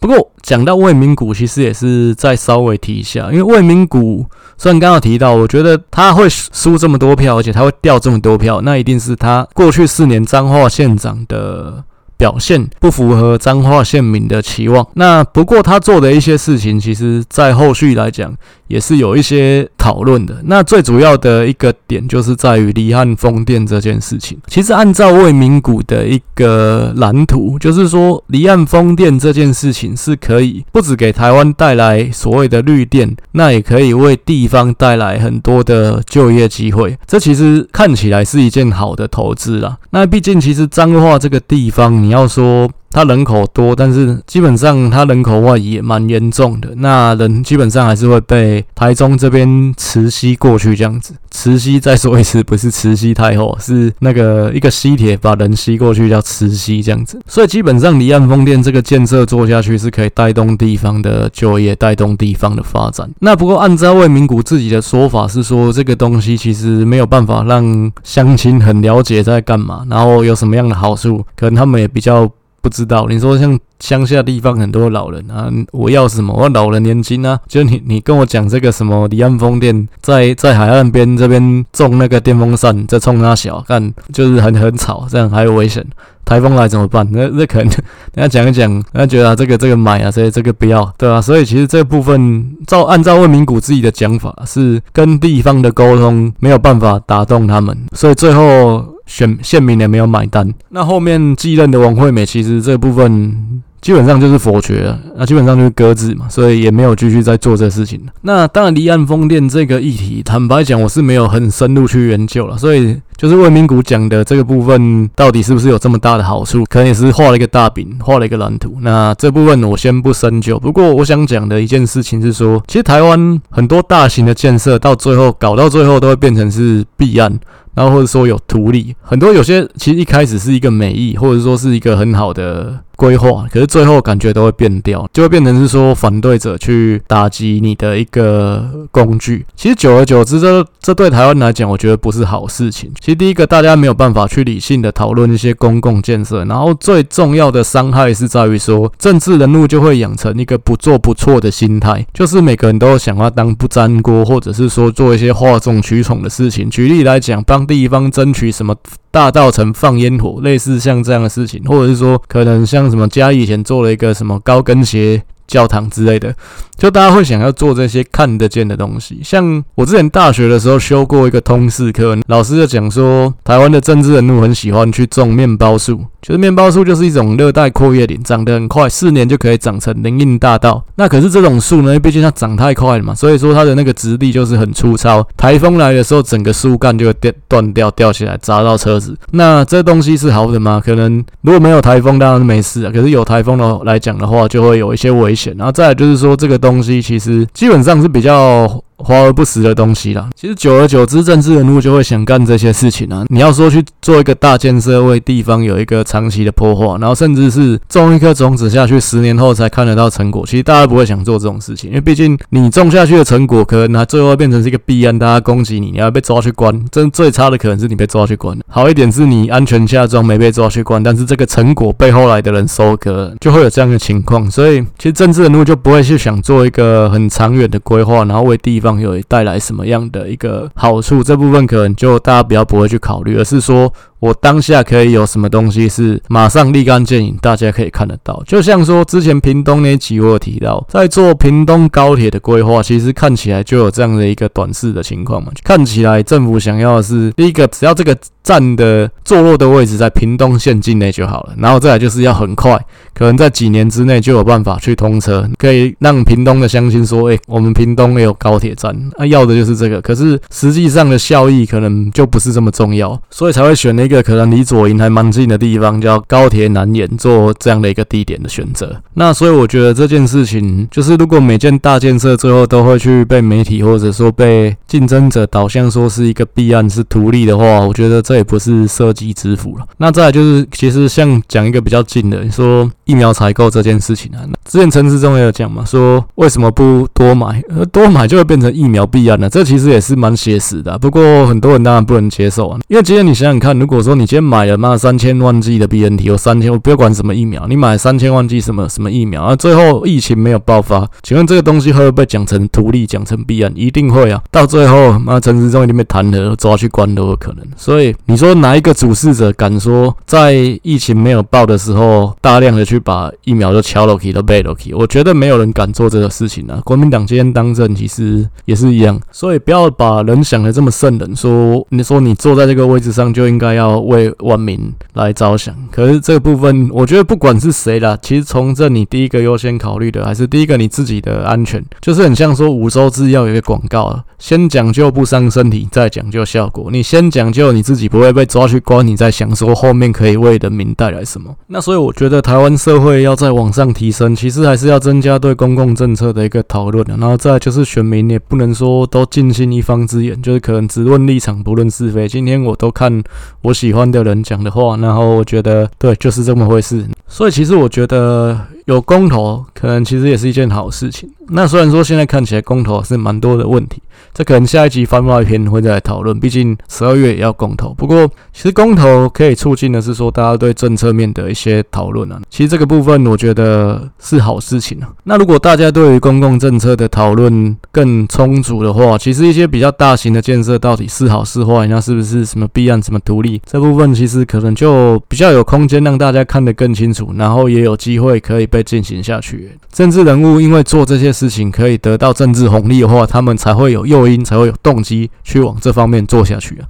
[0.02, 4.26] 不过讲到卫名谷，其实也是再稍微提一下，因为卫名谷
[4.58, 11.84] 虽然刚刚提到，我觉得他会输这么多票，而且他会掉这么多票，那一定是他过去四年彰化县长的
[12.18, 14.86] 表现不符合彰化县民的期望。
[14.96, 18.36] 那不过他做的一些事情，其实在后续来讲。
[18.72, 20.42] 也是有一些讨论的。
[20.46, 24.38] 那最主要的一个点就是在于离岸风电这件事情。
[24.48, 36.98] 其实按照卫名谷的一个蓝图，就是说离岸风电这件事情是可以不止给台湾带来所谓的绿电，那也可以为地方带来很多的就业机会。
[37.06, 39.78] 这其实看起来是一件好的投资啦。
[39.90, 42.70] 那毕竟其实彰化这个地方，你要说。
[42.92, 46.70] 它人口多，但是基本上它人口外移蛮严重的。
[46.76, 51.14] 那人基本上还是会被台中这边慈溪过去这样子。
[51.32, 57.20] 慈溪再说一次，不是慈禧太后，是那个一个吸铁把人吸过去叫慈溪这样子。
[57.26, 63.10] 所以基本上离岸风电这个建设做下去是可以带动地方的就业，带动地方的发展。
[63.20, 72.30] 那不过按照魏明谷自己的说法是说，这个东西其实没有办法让乡亲很了解在干嘛，然后有什么样的好处，可能他们也比较。
[72.62, 76.32] 不知道，你说像乡下地方很多老人啊，我要什么？
[76.34, 85.84] 我老人年轻啊，就你你跟我讲这个什么离岸风电，在在海岸边这边种那个电风扇，这冲他小，看就是很很吵，这样还有危险。
[86.24, 87.06] 台风来怎么办？
[87.12, 87.74] 那 那可能人
[88.16, 91.22] 家讲一讲，人家觉得、这个这个买啊，所以这个不要，对吧、啊？
[91.22, 98.86] 所以其实这部分照按照卫名谷自己的讲法，是跟地方的沟通没有办法打动他们，所以最后。
[99.06, 108.00] 选县民也没有买单，那后面继任的王惠美，其实这部分基本上就是否决了，那基本上就是搁置嘛，所以也没有继续在做这事情。
[108.22, 118.76] 那当然，离岸风电这个议题，坦白讲，我是没有很深入去研究了，所以就是卫名谷讲的这个部分，到底是不是有这么大的好处，可能也是画了一个大饼，画了一个蓝图。
[118.82, 120.58] 那这部分我先不深究。
[120.58, 127.40] 不过我想讲的一件事情是说，其实台湾很多大型的建设到最后搞到最后都会变成是弊案。
[127.74, 132.80] 然后或者说有图利，很多有些其实一开始是一个美意，或者说是一个很好的。
[132.98, 139.44] 规划，可是最后感觉都会变掉，就会变成是说反对者去打击你的一个工具。
[139.56, 142.92] 其实久而久之，这这对台湾来讲，我觉得不是好事情。
[143.12, 156.70] 实第一个，大家没有办法去理性的讨论一些公共建设，然后最重要的伤害是在于说，政治人物就会养成一个不做不错的心态，就是每个人都想要当不粘锅，或者是说做一些哗众取宠的事情。
[156.70, 158.76] 举例来讲，帮地方争取什么。
[159.14, 166.34] 大道城放烟火，类似像这样的事情，或者是说，可能像什么嘉义以前做了一个什么高跟鞋教堂之类的，
[166.78, 169.20] 就大家会想要做这些看得见的东西。
[169.24, 176.06] 像我之前大学的时候修过一个通识课，老师就讲说，台湾的政治人物很喜欢去种面包树。
[176.22, 180.84] 就是面包树就是一种热带阔叶林，长得很快，四年就可以长成林荫大道。
[180.96, 185.28] 那可是这种树呢，毕竟它长太快了嘛，所以说它的那个质地就是很粗糙。
[185.36, 189.18] 台风来的时候，整个树干就会掉断掉，掉起来砸到车子。
[189.32, 190.82] 那这东西是好的吗？
[190.84, 192.92] 可能如果没有台风，当然是没事啊。
[192.94, 195.56] 可是有台风的来讲的话，就会有一些危险。
[195.58, 198.84] 然后再来就是说，这个东西其实基本上是比较。
[199.04, 203.26] 华而不实的东西啦，其实久而久之，政治人物就会想干这些事情啊。
[203.30, 216.72] 你要说去做一个大建设，为地方有一个长期的破坏，然后甚至是种一颗种子下去，十年后才看得到成果，其实大家不会想做这种事情，因为毕竟你种下去的成果，可能它最后变成是一个弊案，大家攻击你，你要被抓去关。
[216.92, 224.50] 真最差的可能是你被抓去关，好一点是你安全下庄没被抓去关，但是这个成果被后来的人收割，就会有这样的情况。
[224.52, 228.91] 所以其实政治人物就不会去想做一个很长远的规划，然后为地方。
[229.00, 231.24] 有带来什么样的一个好处？
[231.24, 233.94] 这部分可能就大家比较不会去考虑，而是说。
[234.22, 238.42] 我当下可以有什么东西是马上立竿见影，大家可以看得到。
[238.46, 245.52] 就像说之前屏东那集我有提到，在做屏东高铁的规划，其实看起来就有这样的一个短视的情况嘛。
[245.64, 252.80] 看起来政府想要的是第一个，只要这个站的坐落的位置在屏东县境内就好了，然后再来就是要很快，
[253.16, 260.00] 可能在几年之内就有办法去通车，可以让屏东的乡亲说：“诶，我们屏东也有高铁站。”啊，要的就是这个。
[260.02, 268.94] 可是实际上的效益可能就不是这么重要，所以才会选那一个可能离左营还蛮近的地方，叫高铁南延，做这样的一个地点的选择。
[269.14, 279.86] 那所以我觉得这件事情，就是如果每件大建设最后都会去被媒体或者说被竞争者导向说是一个弊案是图利的话，我觉得这也不是设计之福了。
[279.98, 289.50] 那再来就是，其实像讲一个比较近的，说疫苗采购这件事情啊，之前陈时中也有讲嘛，说为什么不多买，多买就会变成疫苗弊案了。
[289.50, 291.00] 这其实也是蛮写实的。
[291.00, 299.56] 不过很多人当然不能接受啊，因为今天你想想看，如果我说你今天买了妈三千万剂的 BNT，有三千，我不要管什么疫苗，你买三千万剂什么什么疫苗啊？
[299.56, 303.72] 最后疫情没有爆发，请问这个东西会不会讲成图利，讲成弊案？
[303.76, 304.42] 一定会啊！
[304.50, 307.64] 到最后，妈陈时中一定被弹劾，抓去关都有可能。
[307.78, 314.96] 所以你说哪一个主事者敢说在疫情没有爆的时候，大量的去把疫苗都敲了去都背了去？
[314.96, 316.82] 我觉得没有人敢做这个事情啊！
[316.84, 324.32] 国民党今天当政其实也是一样，所以不要把人想的这么圣人，说你说你坐在这个位置上就应该要为。
[324.40, 336.90] 万民来着想，可是这个部分，我觉得不管是谁啦，其实从这你第一个优先考虑的，还是第一个你自己的安全，就是很像说五洲制药有一个广告啊，先讲究不伤身体，再讲究效果。
[336.92, 341.56] 你先讲究你自己不会被抓去关，你再想说后面可以为人民带来什么。
[341.68, 347.16] 那所以我觉得台湾社会要再往上提升，其实还是要增加对公共政策的一个讨论的。
[347.18, 352.28] 然后再就是选民也不能说都尽信一方之言，就是可能只论立场不论是非。
[352.28, 353.22] 今天我都看
[353.62, 354.22] 我喜欢的。
[354.22, 357.04] 人讲的话，然后我觉得对，就是这么回事。
[357.28, 361.28] 所以其实我觉得有公投，可能其实也是一件好事情。
[361.50, 364.02] 那虽然说现在看起来公投是蛮多的问题，
[364.34, 366.40] 这可能下一集番外篇会再来讨论。
[366.40, 367.94] 毕竟十二月也要公投。
[367.94, 372.40] 不过其实公投可以促进的是说大家对政策面的一些讨论啊。
[372.50, 375.10] 其实这个部分我觉得是好事情啊。
[375.24, 387.34] 那如果大家对于公共政策的讨论更充足的话，其实一些比较大型的建设到底是好是坏，那是不是什么弊案、什么独立，这部分其实可能就比较有空间让大家看得更清楚。
[387.36, 389.72] 然后也有机会可以被进行下去。
[389.92, 396.86] 政治人物因为做这些事情可以得到政治红利的话，他们才会有诱因，才会有动机去往这方面做下去啊。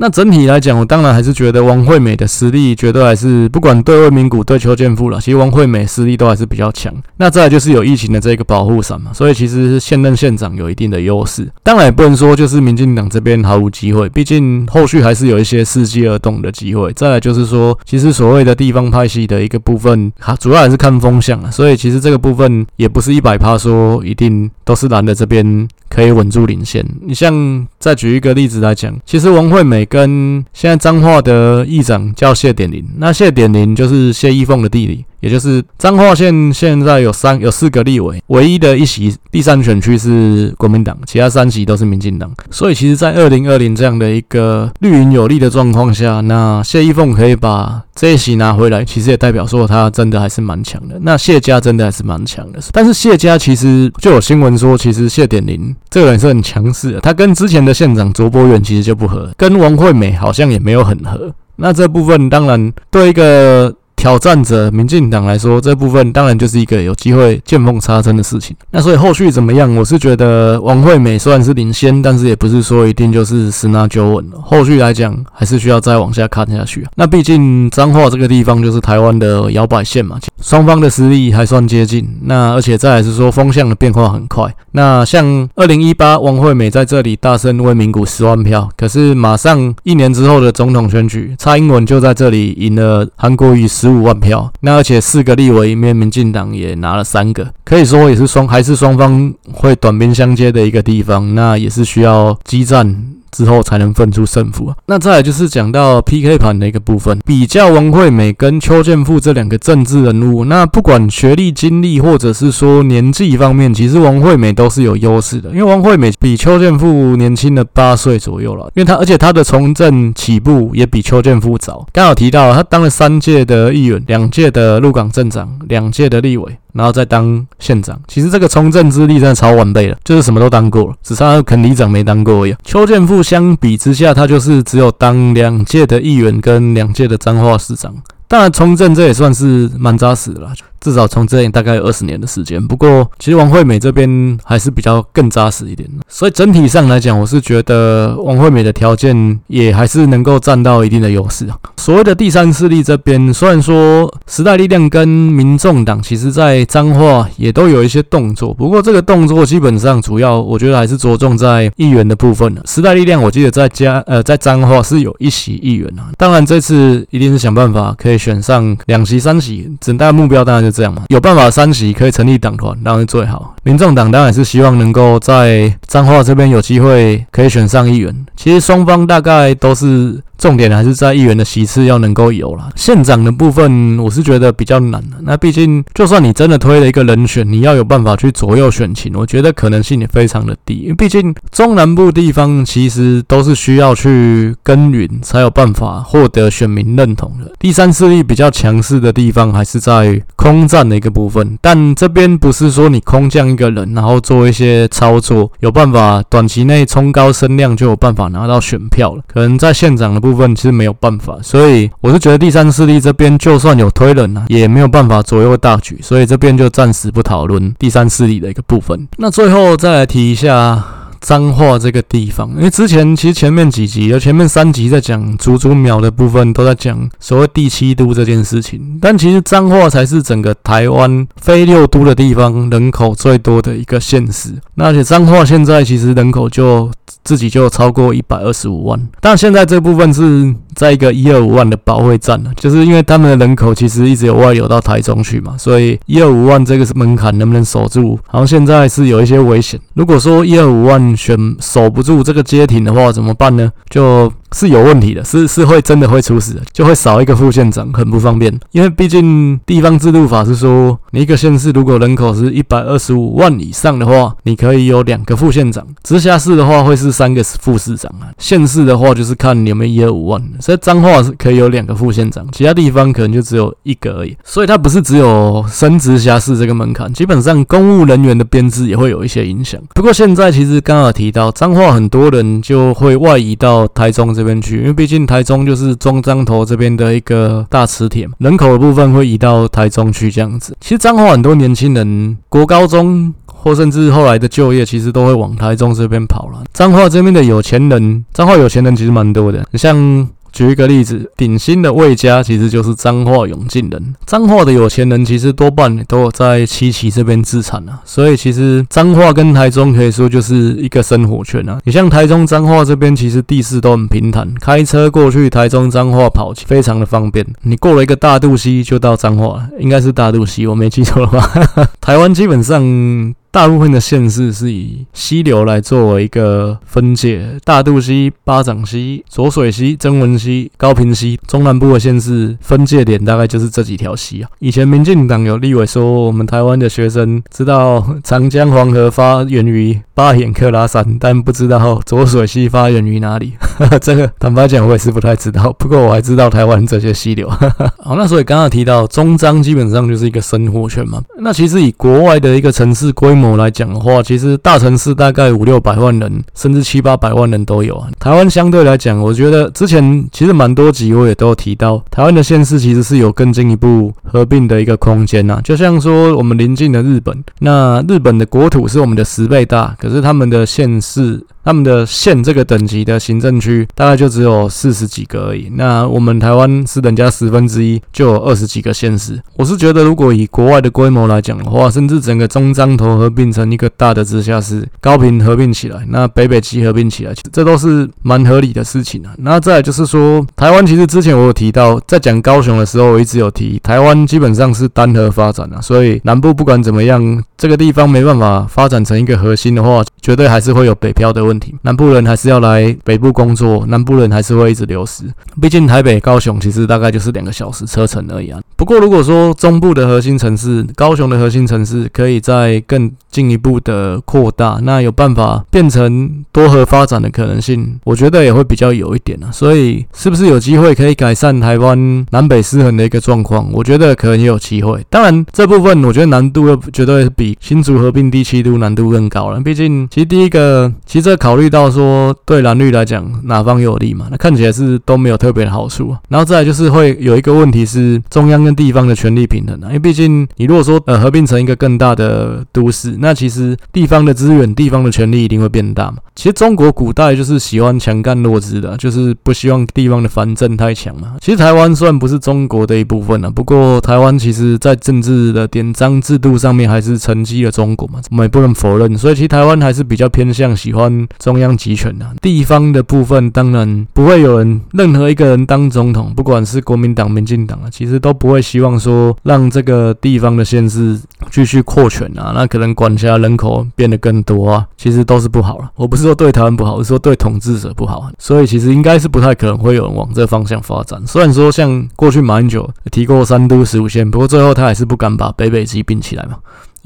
[0.00, 6.94] 那整体来讲，我当然还是觉得王惠美的实力绝对还是不管对魏明谷对邱建富了，其实王惠美实力都还是比较强。
[7.16, 11.50] 那再来就是有疫情的这个保护伞嘛，所以其实现任县长有一定的优势。
[11.64, 16.92] 当然也不能说就是民进党这边毫无机会，毕竟后续还是有一些伺机而动的机会。
[16.92, 26.86] 再来就是说，其实所谓的地方派系的一个部分，它主要还是看风向啊，所以其实这个部分也不是一百趴说一定都是蓝的这边可以稳住领先。
[27.02, 29.87] 你像再举一个例子来讲，其实王惠美。
[29.88, 35.04] 跟现在彰化的议长叫谢典林，那谢典林就是谢依凤的弟弟。
[35.20, 42.30] 也就是彰化县现在有三有四个立委，唯一的一席第三选区是国民党，其他三席都是民进党。
[42.50, 50.98] 所以其实，在二零二零这样的一个绿营有利的状况下，那谢逸凤可以把这一席拿回来，其实也代表说他真的还是蛮强的。
[51.02, 61.32] 那谢家真的还是蛮强的，但是谢家其实就有新闻说，其实谢典林这个人是很强势的，他跟之前的县长卓博远其实就不合，跟王惠美好像也没有很合。
[61.56, 63.74] 那这部分当然对一个。
[63.98, 68.56] 挑战者民进党来说，这部分当然就是一个有机会见缝插针的事情。
[68.70, 69.74] 那所以后续怎么样？
[69.74, 74.40] 我是觉得王惠美虽然是领先，但是也不是说一定就是十拿九稳了。
[74.40, 76.90] 后续来讲，还是需要再往下看下去啊。
[76.94, 82.08] 那毕竟彰化这个地方就是台湾的摇摆县嘛，双方的实力还算接近。
[82.22, 84.46] 那而且再来是说风向的变化很快。
[84.70, 93.88] 那像二零一八王惠美在这里大胜魏明谷十万票，可是马上一年之后的总统选举，蔡英文就在这里赢了韩国瑜十。
[93.88, 103.17] 五五万票，那而且四个立委里面，民进党也拿了三个，可以说也是双还是双方会短兵相接的一个地方，那也是需要激战。
[103.30, 104.76] 之后才能分出胜负啊。
[104.86, 110.44] 那再来就是讲到 PK 盘的一个部分，比较王惠美跟邱建富这两个政治人物。
[110.44, 115.50] 那不管学历、经历，或者是说年纪方面，其实王惠美都是有优势的。
[115.50, 121.86] 因为王惠美比邱建富年轻了八岁左右了，因为他而且他的从政起步也比邱建富早。
[121.92, 126.58] 刚好提到他当了三届的议员，两届的鹿港镇长，两届的立委。
[126.72, 132.54] 然后再当县长，其实这个从政资历真的超完备了，就是什么都当过了，只差肯里长没当过而已。
[132.64, 137.94] 邱建富相比之下，他就是只有当两届的议员跟两届的彰化市长。
[138.28, 140.52] 当然，从政这也算是蛮扎实的啦。
[140.80, 151.58] 至少从这里大概有二十年的时间，不过其实王惠美这边还是比较更扎实一点的，所以整体上来讲，我是觉得王惠美的条件也还是能够占到一定的优势啊。
[151.76, 162.62] 所谓的第三势力这边，虽然说时代力量跟民众党其实在彰化也都有一些动作，不过这个动作基本上主要我觉得还是着重在议员的部分了。
[162.66, 170.68] 时代力量我记得在家呃在彰化是有一席议员啊，当然这次一定是想办法可以选上两席三席，整大目标当然就。
[170.78, 173.56] 这样嘛，有办法三席可以成立党团，当然是最好。
[173.64, 178.14] 民众党当然是希望能够在彰化这边有机会可以选上议员。
[178.36, 180.22] 其实双方大概都是。
[180.38, 185.16] 重点还是在议员的席次要能够有啦，县长的部分我是觉得比较难的。
[185.22, 190.94] 那毕竟，就算你真的推了一个人选，你要有办法去左右选情，我觉得可能性也非常的低。
[190.96, 197.52] 毕竟中南部地方其实都是需要去耕耘才有办法获得选民认同的。
[197.58, 209.22] 第三势力比较强势的地方还是在空战的一个部分，但这边不是说你空降一个人，然后做一些操作，有办法短期内冲高声量就有办法拿到选票了。
[209.26, 210.27] 可能在县长的部。
[210.30, 219.08] 部分其实没有办法，所以我是觉得第三势力这边就算有推人啊，也没有办法左右大局，所以这边就暂时不讨论第三势力的一个部分。
[219.16, 220.84] 那最后再来提一下
[221.20, 234.54] 彰化这个地方，因为之前其实前面几集有前面三集在讲足足秒的部分，都在讲所谓第七都这件事情，但其实彰化才是整个台湾非六都的地方人口最多的一个县市。
[234.74, 236.90] 那而且彰化现在其实人口就
[237.24, 248.16] 自己就超过一百二十五万，但现在这部分是在一个一二五万的保卫战呢，就是因为他们的人口其实一直有外流到台中去嘛，所以一二五万这个是门槛能不能守住？
[248.28, 249.80] 好像现在是有一些危险。
[249.94, 253.68] 如果说一二五万选守不住这个街亭的话，怎么办呢？
[253.90, 258.56] 就是有问题的，是是会真的会出事的，就会少一个副县长，很不方便。
[258.70, 270.38] 因为毕竟地方制度法是说，你一个县市如果人口是一百二十五万以上的话，你可以有两个副县长；直辖市的话会是三个副市长啊，县市的话就是看你有没有一二五万。
[270.68, 274.36] 所以彰化是可以有两个副县长，其他地方可能就只有一个而已。
[274.44, 279.80] 所以它不是只有升直辖市这个门槛，基本上公务人员的编制也会有一些影响。
[279.94, 284.28] 不过现在其实刚好提到彰化，很多人就会外移到台中。
[284.34, 290.76] 这边去，因为毕竟台中就是中彰投这边的一个大磁铁嘛，人口的部分会移到台中去这样子。
[290.80, 296.62] 其实彰化很多年轻人，国高中或甚至后来的就业，其实都会往台中这边跑了。
[296.74, 300.28] 彰化这边的有钱人，彰化有钱人其实蛮多的，你像。
[300.52, 304.14] 举一个例子，鼎新的魏家其实就是彰化永靖人。
[304.26, 311.80] 彰化的有钱人其实多半都有在七期这边置产啊，所以其实彰化跟台中可以说就是一个生活圈啊。
[311.84, 317.46] 你像台中彰化这边，其实地势都很平坦，开车过去台中彰化跑非常的方便。
[317.62, 321.40] 你过了一个大肚溪就到彰化，应该是大肚溪，我没记错的话。
[322.00, 323.34] 台湾基本上。
[323.50, 334.50] 大部分的县市是以溪流来作为一个分界，大肚溪、八掌溪、浊水溪、曾文溪、高屏溪，中南部的县市分界点大概就是这几条溪啊。
[334.58, 343.54] 以前民进党有立委说，我们台湾的学生知道长江黄河发源于巴颜克拉山，但不知道浊水溪发源于哪里。
[344.00, 345.72] 这个坦白讲，我也是不太知道。
[345.78, 347.48] 不过我还知道台湾这些溪流。
[347.98, 351.22] 好，那所以刚刚提到中彰基本上就是一个生活圈嘛。
[351.38, 358.08] 那其实以国外的一个城市规模来讲的话，其实大城市大概五六百万人，甚至七八百万人都有啊。
[358.18, 365.60] 台湾相对来讲，我觉得之前其实蛮多集我也都有提到，台湾的县市其实是有更进一步合并的一个空间呐。
[365.62, 371.44] 就像说我们邻近的日本，那日本的国土是我们的十倍大，可是他们的县市。
[371.68, 375.70] 他们的县这个等级的行政区大概就只有四十几个而已。
[375.74, 379.38] 那我们台湾是人家十分之一，就有二十几个县市。
[379.54, 389.34] 我是觉得，如果以国外的规模来讲的话，甚至整个中彰投合并成一个大的直辖市，高屏合并起来，那北北基合并起来，这都是蛮合理的事情啊。
[389.36, 401.57] 那再就是说，台湾其实之前我有提到，在讲高雄的时候，我一直有提，台湾基本上是单核发展啊，所以南部不管怎么样，这个地方没办法发展成一个核心的话，绝对还是会有北漂的问。
[401.82, 405.24] 南部人还是要来北部工作，南部人还是会一直流失。
[405.60, 408.60] 毕竟台北、高雄其实大概就是两个小时车程而已啊。
[408.76, 419.50] 不过如果说中部的核心城市，高雄的核心城市可以再更进一步的扩大，那有办法变成多核发展的可能性，我觉得也会比较有一点啊。
[419.50, 423.68] 所以是不是有机会可以改善台湾南北失衡的一个状况？
[423.72, 425.04] 我觉得可能也有机会。
[425.10, 429.60] 当然这部分我觉得难度绝对比新竹合并第七都难度更高了。
[429.60, 434.28] 毕竟其实第一个，其实这考考虑到说对蓝绿来讲哪方有利嘛？
[434.30, 436.20] 那看起来是都没有特别的好处啊。
[436.28, 439.86] 然后再来就是会有一个问题是中央跟地方的权力平衡啊。
[439.86, 446.18] 因为毕竟你如果说呃合并成一个更大的都市，那其实地方的资源、地方的权力一定会变大嘛。
[446.36, 451.36] 其实中国古代就是喜欢强干弱枝的，就是不希望地方的藩镇太强嘛。
[451.40, 459.16] 其实台湾虽然不是中国的一部分啊，不过台湾其实在政治的典章制度上面还是承继了中国嘛，我们也不能否认。
[459.16, 462.26] 所以其实台湾还是比较偏向喜欢中央集权的。
[462.40, 471.20] 地方的部分当然不会有人任何一个人当总统，不管是国民党、民进党啊，其实都不会希望说让这个地方的县市
[471.50, 475.90] 继续扩权啊，那可能管辖人口变得更多啊，其实都是不好了。
[475.96, 478.30] 我不是说对台湾不好，我是说对统治者不好。
[478.38, 481.20] 所以其实应该是不太可能会有人往这方向发展。
[481.26, 486.56] 虽然说像过去马英九提过三都十五县，不过最后他还是不敢把北北基并起来嘛，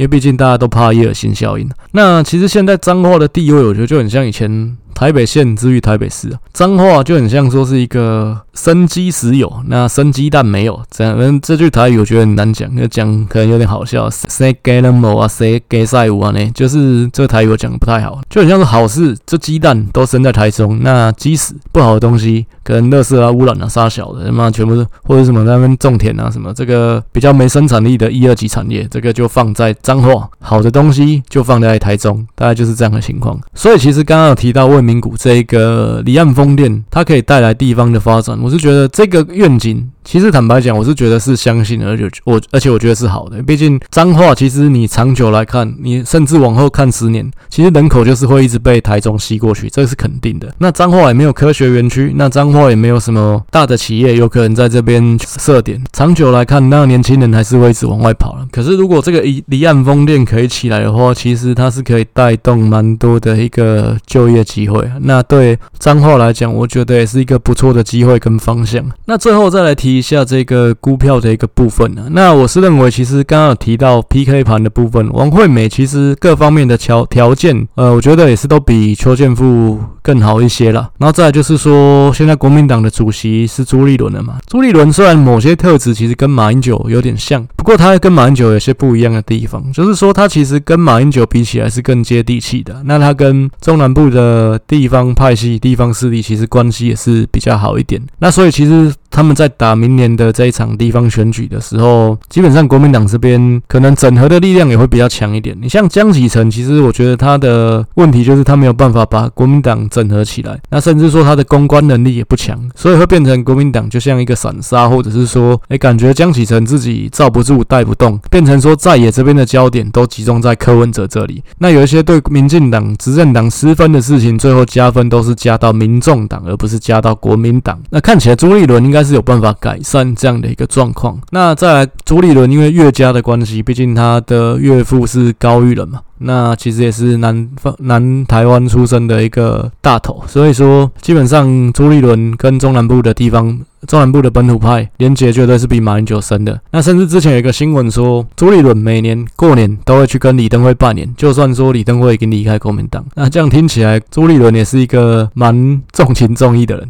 [0.03, 1.71] 因为毕竟大家都怕叶尔辛效应。
[1.93, 4.77] 那其实现在脏话的地位，我觉得就很像以前。
[4.95, 11.17] 台北县之于台北市啊，彰化就很像说是一个生鸡时有，那生鸡蛋没有这样。
[11.19, 14.09] 嗯，这句台语我觉得很难讲，要讲可能有点好笑。
[14.11, 15.27] 谁给了某啊？
[15.27, 16.31] 谁给赛五啊？
[16.33, 33.41] 呢，就是这个台语我讲的不太好，就很像是好事，这鸡蛋都生在台中，那鸡屎不好的东西，可能垃圾啊、污染啊、杀小的，他妈全部是或者什么在那边种田啊什么，这个比较没生产力的一二级产业，这个就放在彰化，好的东西就放在台中，大概就是这样的情况。
[33.55, 38.42] 所以其实刚刚有提到问名谷这个离岸风电，它可以带来地方的发展。
[38.43, 39.89] 我是觉得这个愿景。
[40.05, 43.43] 其实坦白讲，我是觉得是相信，而且我而且我觉得是好的。
[43.43, 50.53] 毕竟彰化，其实你长久来看，你甚至往后看十年，其实人口就是会一直被台中吸过去，这是肯定的。
[50.59, 55.81] 那彰化也没有科学园区，那彰化也没有什么大的企业有可能在这边设点。
[55.93, 58.47] 长久来看，那年轻人还是会一直往外跑了。
[58.51, 64.91] 可是如果这个离离岸风电可以起来的话，其实它是可以带动蛮多的一个就业机会。
[65.03, 68.85] 那对彰化来讲，我觉得也是一个不错的机会跟方向。
[69.05, 69.92] 那最后再来提。
[69.97, 80.91] 一下这个股票的一个部分呢，那我是认为，其实刚刚有提到 PK 盘的部分，王惠美其实各方面的条条件，呃，我觉得也是都比邱建富更好一些了。
[80.99, 84.39] 然后再就是说，现在国民党的主席是朱立伦了嘛？
[84.47, 92.83] 朱立伦虽然某些特质其实跟马英九有点像，不过他跟马英九有些不一样的地方，就是说他其实跟马英九比起来是更接地气的。
[92.85, 98.01] 那他跟中南部的地方派系、地方势力其实关系也是比较好一点。
[98.19, 98.93] 那所以其实。
[99.13, 105.55] 他们在打明年的这一场地方选举的时候，基本上国民党这边可能整合的力量也会比较强一点。
[105.61, 121.43] 你像江启臣，其实我觉得他的问题就是他没有办法把国民党整合起来，那甚至说他的公关能力也不强，所以会变成国民党就像一个散沙，或者是说，哎，感觉江启臣自己罩不住带不动，变成说在野这边的焦点都集中在柯文哲这里。
[121.59, 127.79] 那有一些对民进党执政党失分的事情，最后加分都是加到民众党，而不是加到国民党。
[127.91, 129.02] 那看起来朱立伦应该。
[129.03, 131.21] 是有办法改善这样的一个状况。
[131.31, 136.01] 那再来，朱立伦因为岳家的关系，毕竟他的岳父是高玉人嘛。
[136.25, 143.61] 那其实也是南方南台湾出生的一个大头，所以说基本上朱立伦跟中南部的地方。
[143.89, 146.61] 中南部的本土派连结绝对是比马英九深的。
[146.71, 156.89] 那甚至之前有一个新闻说，朱立伦每年过年都会去跟李登辉拜年，就算说李登辉已经离开国民党，那这样听起来，朱立伦也是一个蛮重情重义的人，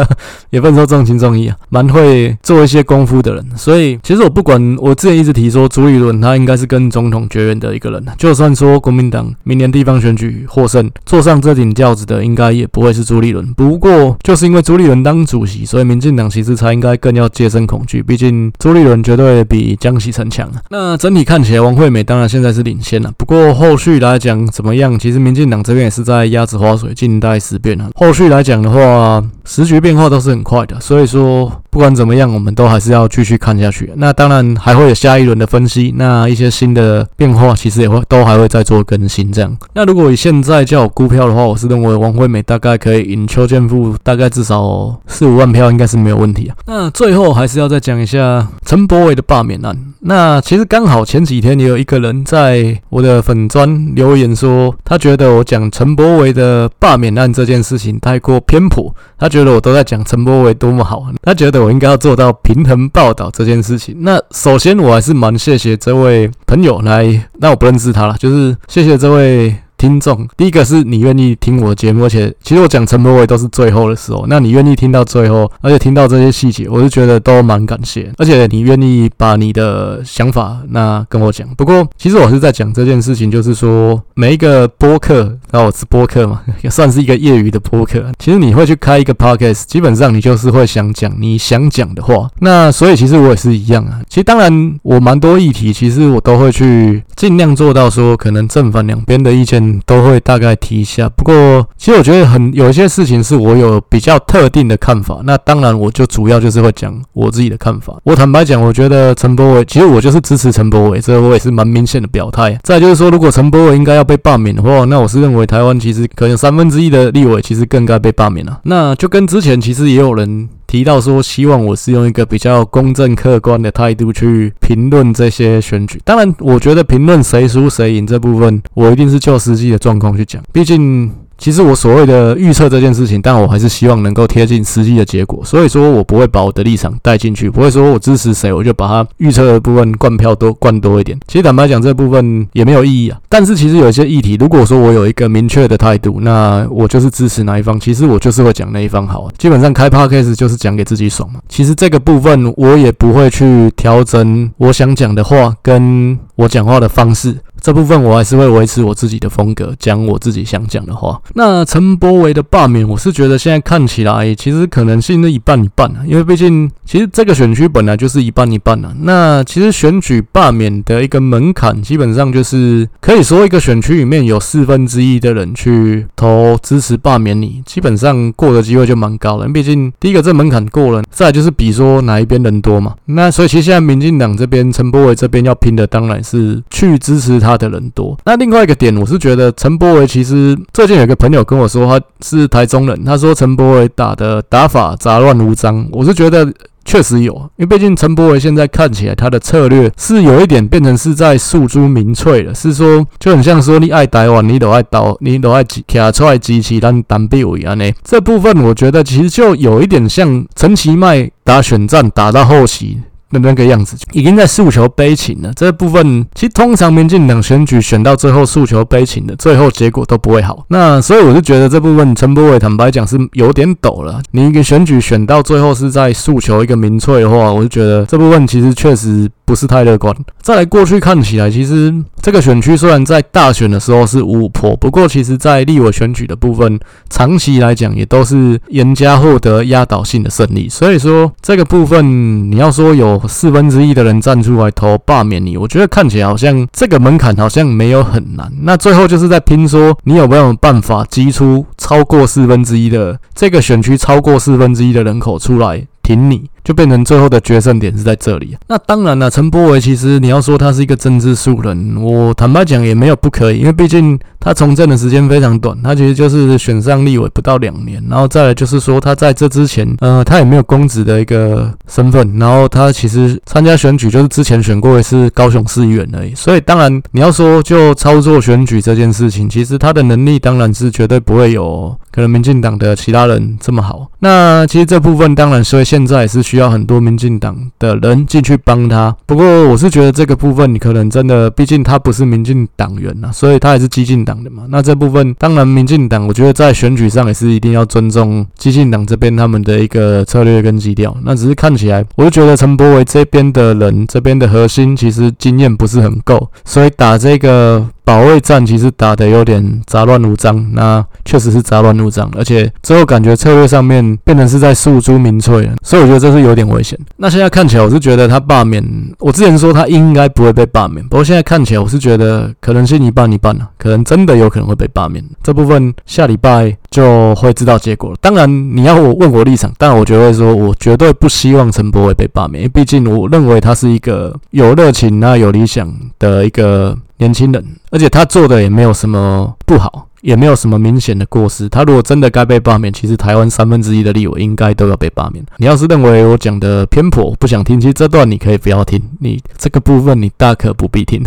[0.50, 3.42] 也不能说重情重义啊，蛮会做一些功夫的人。
[3.56, 8.04] 所以，其实我不管，我之前一直提说，朱立伦他应该是跟总统绝缘的一个人。
[8.18, 13.54] 就算说国民党明年地方选举获胜，坐上这顶轿子的应该也不会是朱立伦。
[13.54, 16.24] 不过，就是因为朱立伦当主席，所以民进党。
[16.34, 20.50] 其实才应该更要戒慎恐惧，毕竟朱立伦绝对比江启臣强。
[20.68, 23.12] 那整体看起来，王惠美当然现在是领先了。
[23.16, 24.98] 不过后续来讲怎么样？
[24.98, 27.88] 其实民进党这边也是在鸭子划水，静待时变啊。
[27.94, 33.92] 后续来讲的话，时局变化都是很快的，所以说不管怎么样，我们都还是要继续看下去。
[33.94, 39.30] 那当然还会有下一轮的分析，那一些新的变化其实也会都还会再做更新。
[39.30, 46.56] 这样，那如果以现在叫我估票的话，我是认为王惠美大概可以赢邱建富，大概至少四五万票，应该是没有问题啊。
[46.66, 49.78] 那最后还是要再讲一下陈柏伟的罢免案。
[50.06, 63.96] 那其实刚好前几天也有一个人在我的粉专留言说，他觉得我讲陈柏维的罢免案这件事情太过偏颇，他觉得我都在讲陈柏维多么好，他觉得我应该要做到平衡报道这件事情。
[64.00, 69.56] 那首先我还是蛮谢谢这位朋友来，那我不认识他了，就是谢谢这位。
[69.84, 81.46] 听众，第一个是你愿意听我的节目，而且其实我讲陈柏伟都是最后的时候，那你愿意听到最后，而且听到这些细节，我就觉得都蛮感谢，而且你愿意把你的想法那跟我讲。
[81.54, 88.10] 不过其实我是在讲这件事情，就是说每一个播客，那我是播客嘛，也 算是一个业余的播客。
[88.18, 92.26] 其实你会去开一个 podcast，基本上你就是会想讲你想讲的话。
[92.40, 94.00] 那所以其实我也是一样啊。
[94.08, 99.73] 其实当然我蛮多议题，其实我都会去尽量做到说，可能正反两边的意见。
[99.86, 101.34] 都会大概提一下，不过
[101.76, 105.20] 其实我觉得很有一些事情是我有比较特定的看法。
[105.24, 107.96] 那当然，我就主要就是会讲我自己的看法。
[108.04, 112.58] 我坦白讲，我觉得陈柏伟，其实我就是支持陈柏伟，这个我也是蛮明显的表态。
[112.62, 118.60] 再就是说，如果陈柏伟应该要被罢免的话，那我是认为台湾其实可能三分之一的立委其实更该被罢免了。
[118.64, 120.48] 那就跟之前其实也有人。
[120.74, 126.00] 提到说，希望我是用一个比较公正客观的态度去评论这些选举。
[126.04, 130.42] 当然，我觉得评论谁输谁赢这部分，我一定是就实际的状况去讲。
[130.52, 131.12] 毕竟。
[131.44, 141.20] 其实我所谓的预测这件事情，但我还是希望能够贴近实际的结果，所以说我不会把我的立场带进去，不会说我支持谁，我就把他预测的部分灌票多灌多一点。
[141.26, 143.18] 其实坦白讲，这部分也没有意义啊。
[143.28, 149.32] 但是其实有一些议题，如果说我有一个明确的态度，那我就是支持哪一方，其实我就是会讲那一方好啊。
[149.36, 151.40] 基本上开 podcast 就是讲给自己爽嘛。
[151.46, 157.36] 其实这个部分我也不会去调整我想讲的话，跟我讲话的方式。
[157.60, 161.18] 这部分我还是会维持我自己的风格，讲我自己想讲的话。
[161.34, 168.94] 那陈柏维的罢免，我是觉得现在看起来其实可能性是一半一半啊，因为毕竟其实这个选区本来就是一半一半啊。
[169.00, 179.48] 那其实选举罢免的一个门槛，基本上就是可以说一个选区里面有四分之一的人去投支持罢免你，基本上过的机会就蛮高了。
[179.48, 182.94] 毕竟第一个这门槛过了，再就是比说哪一边人多嘛。
[183.06, 196.50] 那所以其实现在民进党这边陈柏维这边要拼的当然是去支持他的人多，那另外一个点，我是觉得陈柏惟其实最近有个朋友跟我说，他是台中人，他说陈柏惟打的打法杂乱无章，我是觉得
[196.84, 213.00] 确实有，因为毕竟陈柏惟现在看起来他的策略是有一点变成是在诉诸民粹了，是说就很像说你爱台湾，你都爱刀，你都爱卡出来机器当单臂尾啊呢，这部分我觉得其实就有一点像陈其迈打选战打到后期。
[213.30, 215.52] 那那个样子已经在诉求悲情了。
[215.54, 220.64] 这部分其实通常民进党选举选到最后诉求悲情的，最后结果都不会好。
[220.68, 224.20] 那所以我就觉得这部分陈柏伟坦白讲是有点抖了。
[224.32, 229.30] 你一个选举选到最后是在诉求一个民粹的话，我就觉得这部分其实确实。
[229.44, 230.14] 不是太乐观。
[230.40, 236.78] 再来，过去看起来，其实这个选区虽然在大选的时候是五五波，不过其实在立委选举的部分，
[237.10, 240.68] 长期来讲也都是严家获得压倒性的胜利。
[240.68, 248.50] 所以说，这个部分你要说有四分之一的人站出来投罢免你，我觉得看起来好像这个门槛好像没有很难。
[248.62, 256.50] 那最后就是在拼说你有没有办法挤出超过四分之一的这个选区超过四分之一的人口出来挺你。
[256.64, 258.56] 就变成最后的决胜点是在这里。
[258.66, 284.06] 那当然了，陈柏维其实你要说他是一个政治素人，我坦白讲也没有不可以，因为毕竟他从政的时间非常短，他其实就是选上立委不到两年，然后再来就是说他在这之前，呃，他也没有公职的一个身份，然后他其实参加选举就是之前选过一次高雄市议员而已，所以当然你要说就操作选举这件事情，其实他的能力当然是绝对不会有可能民进党的其他人这么好。
[284.20, 289.14] 那其实这部分当然，所以现在是需要很多民进党的人进去帮他。
[289.26, 294.62] 不过我是觉得这个部分，你可能真的，毕竟他不是民进党员呐，所以他也是激进党的嘛。
[294.68, 301.16] 那这部分当然，民进党我觉得在选举上也是一定要尊重激进党这边他们的一个策略跟基调。
[301.24, 307.84] 那只是看起来，我就觉得陈柏惟这边的人，这边的核心其实经验不是很够，所以打这个。
[308.06, 316.98] 保卫战其实打得有点杂乱无章，那确实是杂乱无章，而且之后感觉策略上面变成是在诉诸民粹了，所以我觉得这是有点危险。
[317.16, 318.84] 那现在看起来，我是觉得他罢免，
[319.18, 325.24] 我之前说他应该不会被罢免，不过现在看起来，我是觉得可能性一半一半了，可能真的有可能会被罢免。
[325.42, 328.16] 这部分下礼拜就会知道结果了。
[328.20, 336.96] 当然，你要我问我立场，但我觉得说，我绝对不希望陈柏惟被罢免，因为毕竟我认为他是一个有热情、那有理想的一个。
[337.18, 341.68] 年轻人，而且他做的也没有什么不好，也没有什么明显的过失。
[341.68, 345.44] 他如果真的该被罢免，其实台湾三分之一的立委应该都要被罢免。
[345.58, 351.22] 你要是认为我讲的偏颇，不想听，其实这段你可以不要听，你这个部分你大可不必听。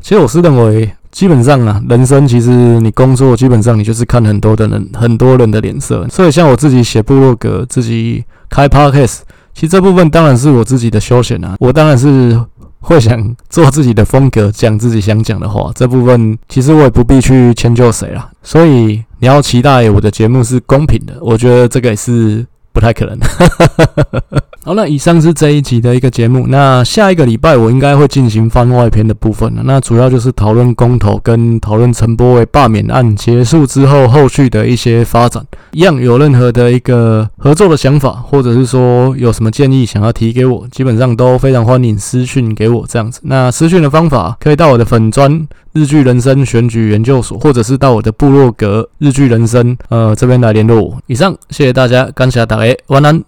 [0.00, 2.50] 其实我是认为，基本上啊，人生其实
[2.80, 6.08] 你工作基本上你就是看很多的人，很多人的脸色。
[6.08, 9.18] 所以像我自己写部落格，自己开 Podcast，
[9.52, 12.40] 其实这部分当然是我自己的休闲啊，我当然是。
[12.80, 18.30] 会想做自己的风格，讲自己想讲的话，这部分其实我也不必去迁就谁啦。
[18.42, 23.18] 所以你要期待我的节目是公平的，我觉得这个也是不太可能。
[24.62, 26.44] 好，那以上是这一集的一个节目。
[26.48, 29.62] 那下一个礼拜我应该会进行番外篇的部分了。
[29.64, 35.42] 那主要就是讨论公投跟讨论陈柏惟罢免案结束之后后续的一些发展。
[35.72, 43.20] 一样有任何的一个合作的想法，或者是说有什么建议想要提给我，基本上都非常欢迎私讯给我这样子。
[43.24, 50.98] 那私讯的方法可以到我的粉专日剧人生选举研究所，或者是到我的部落格日剧人生呃这边来联络我。
[51.06, 53.18] 以上，谢谢大家，感谢大家，晚安。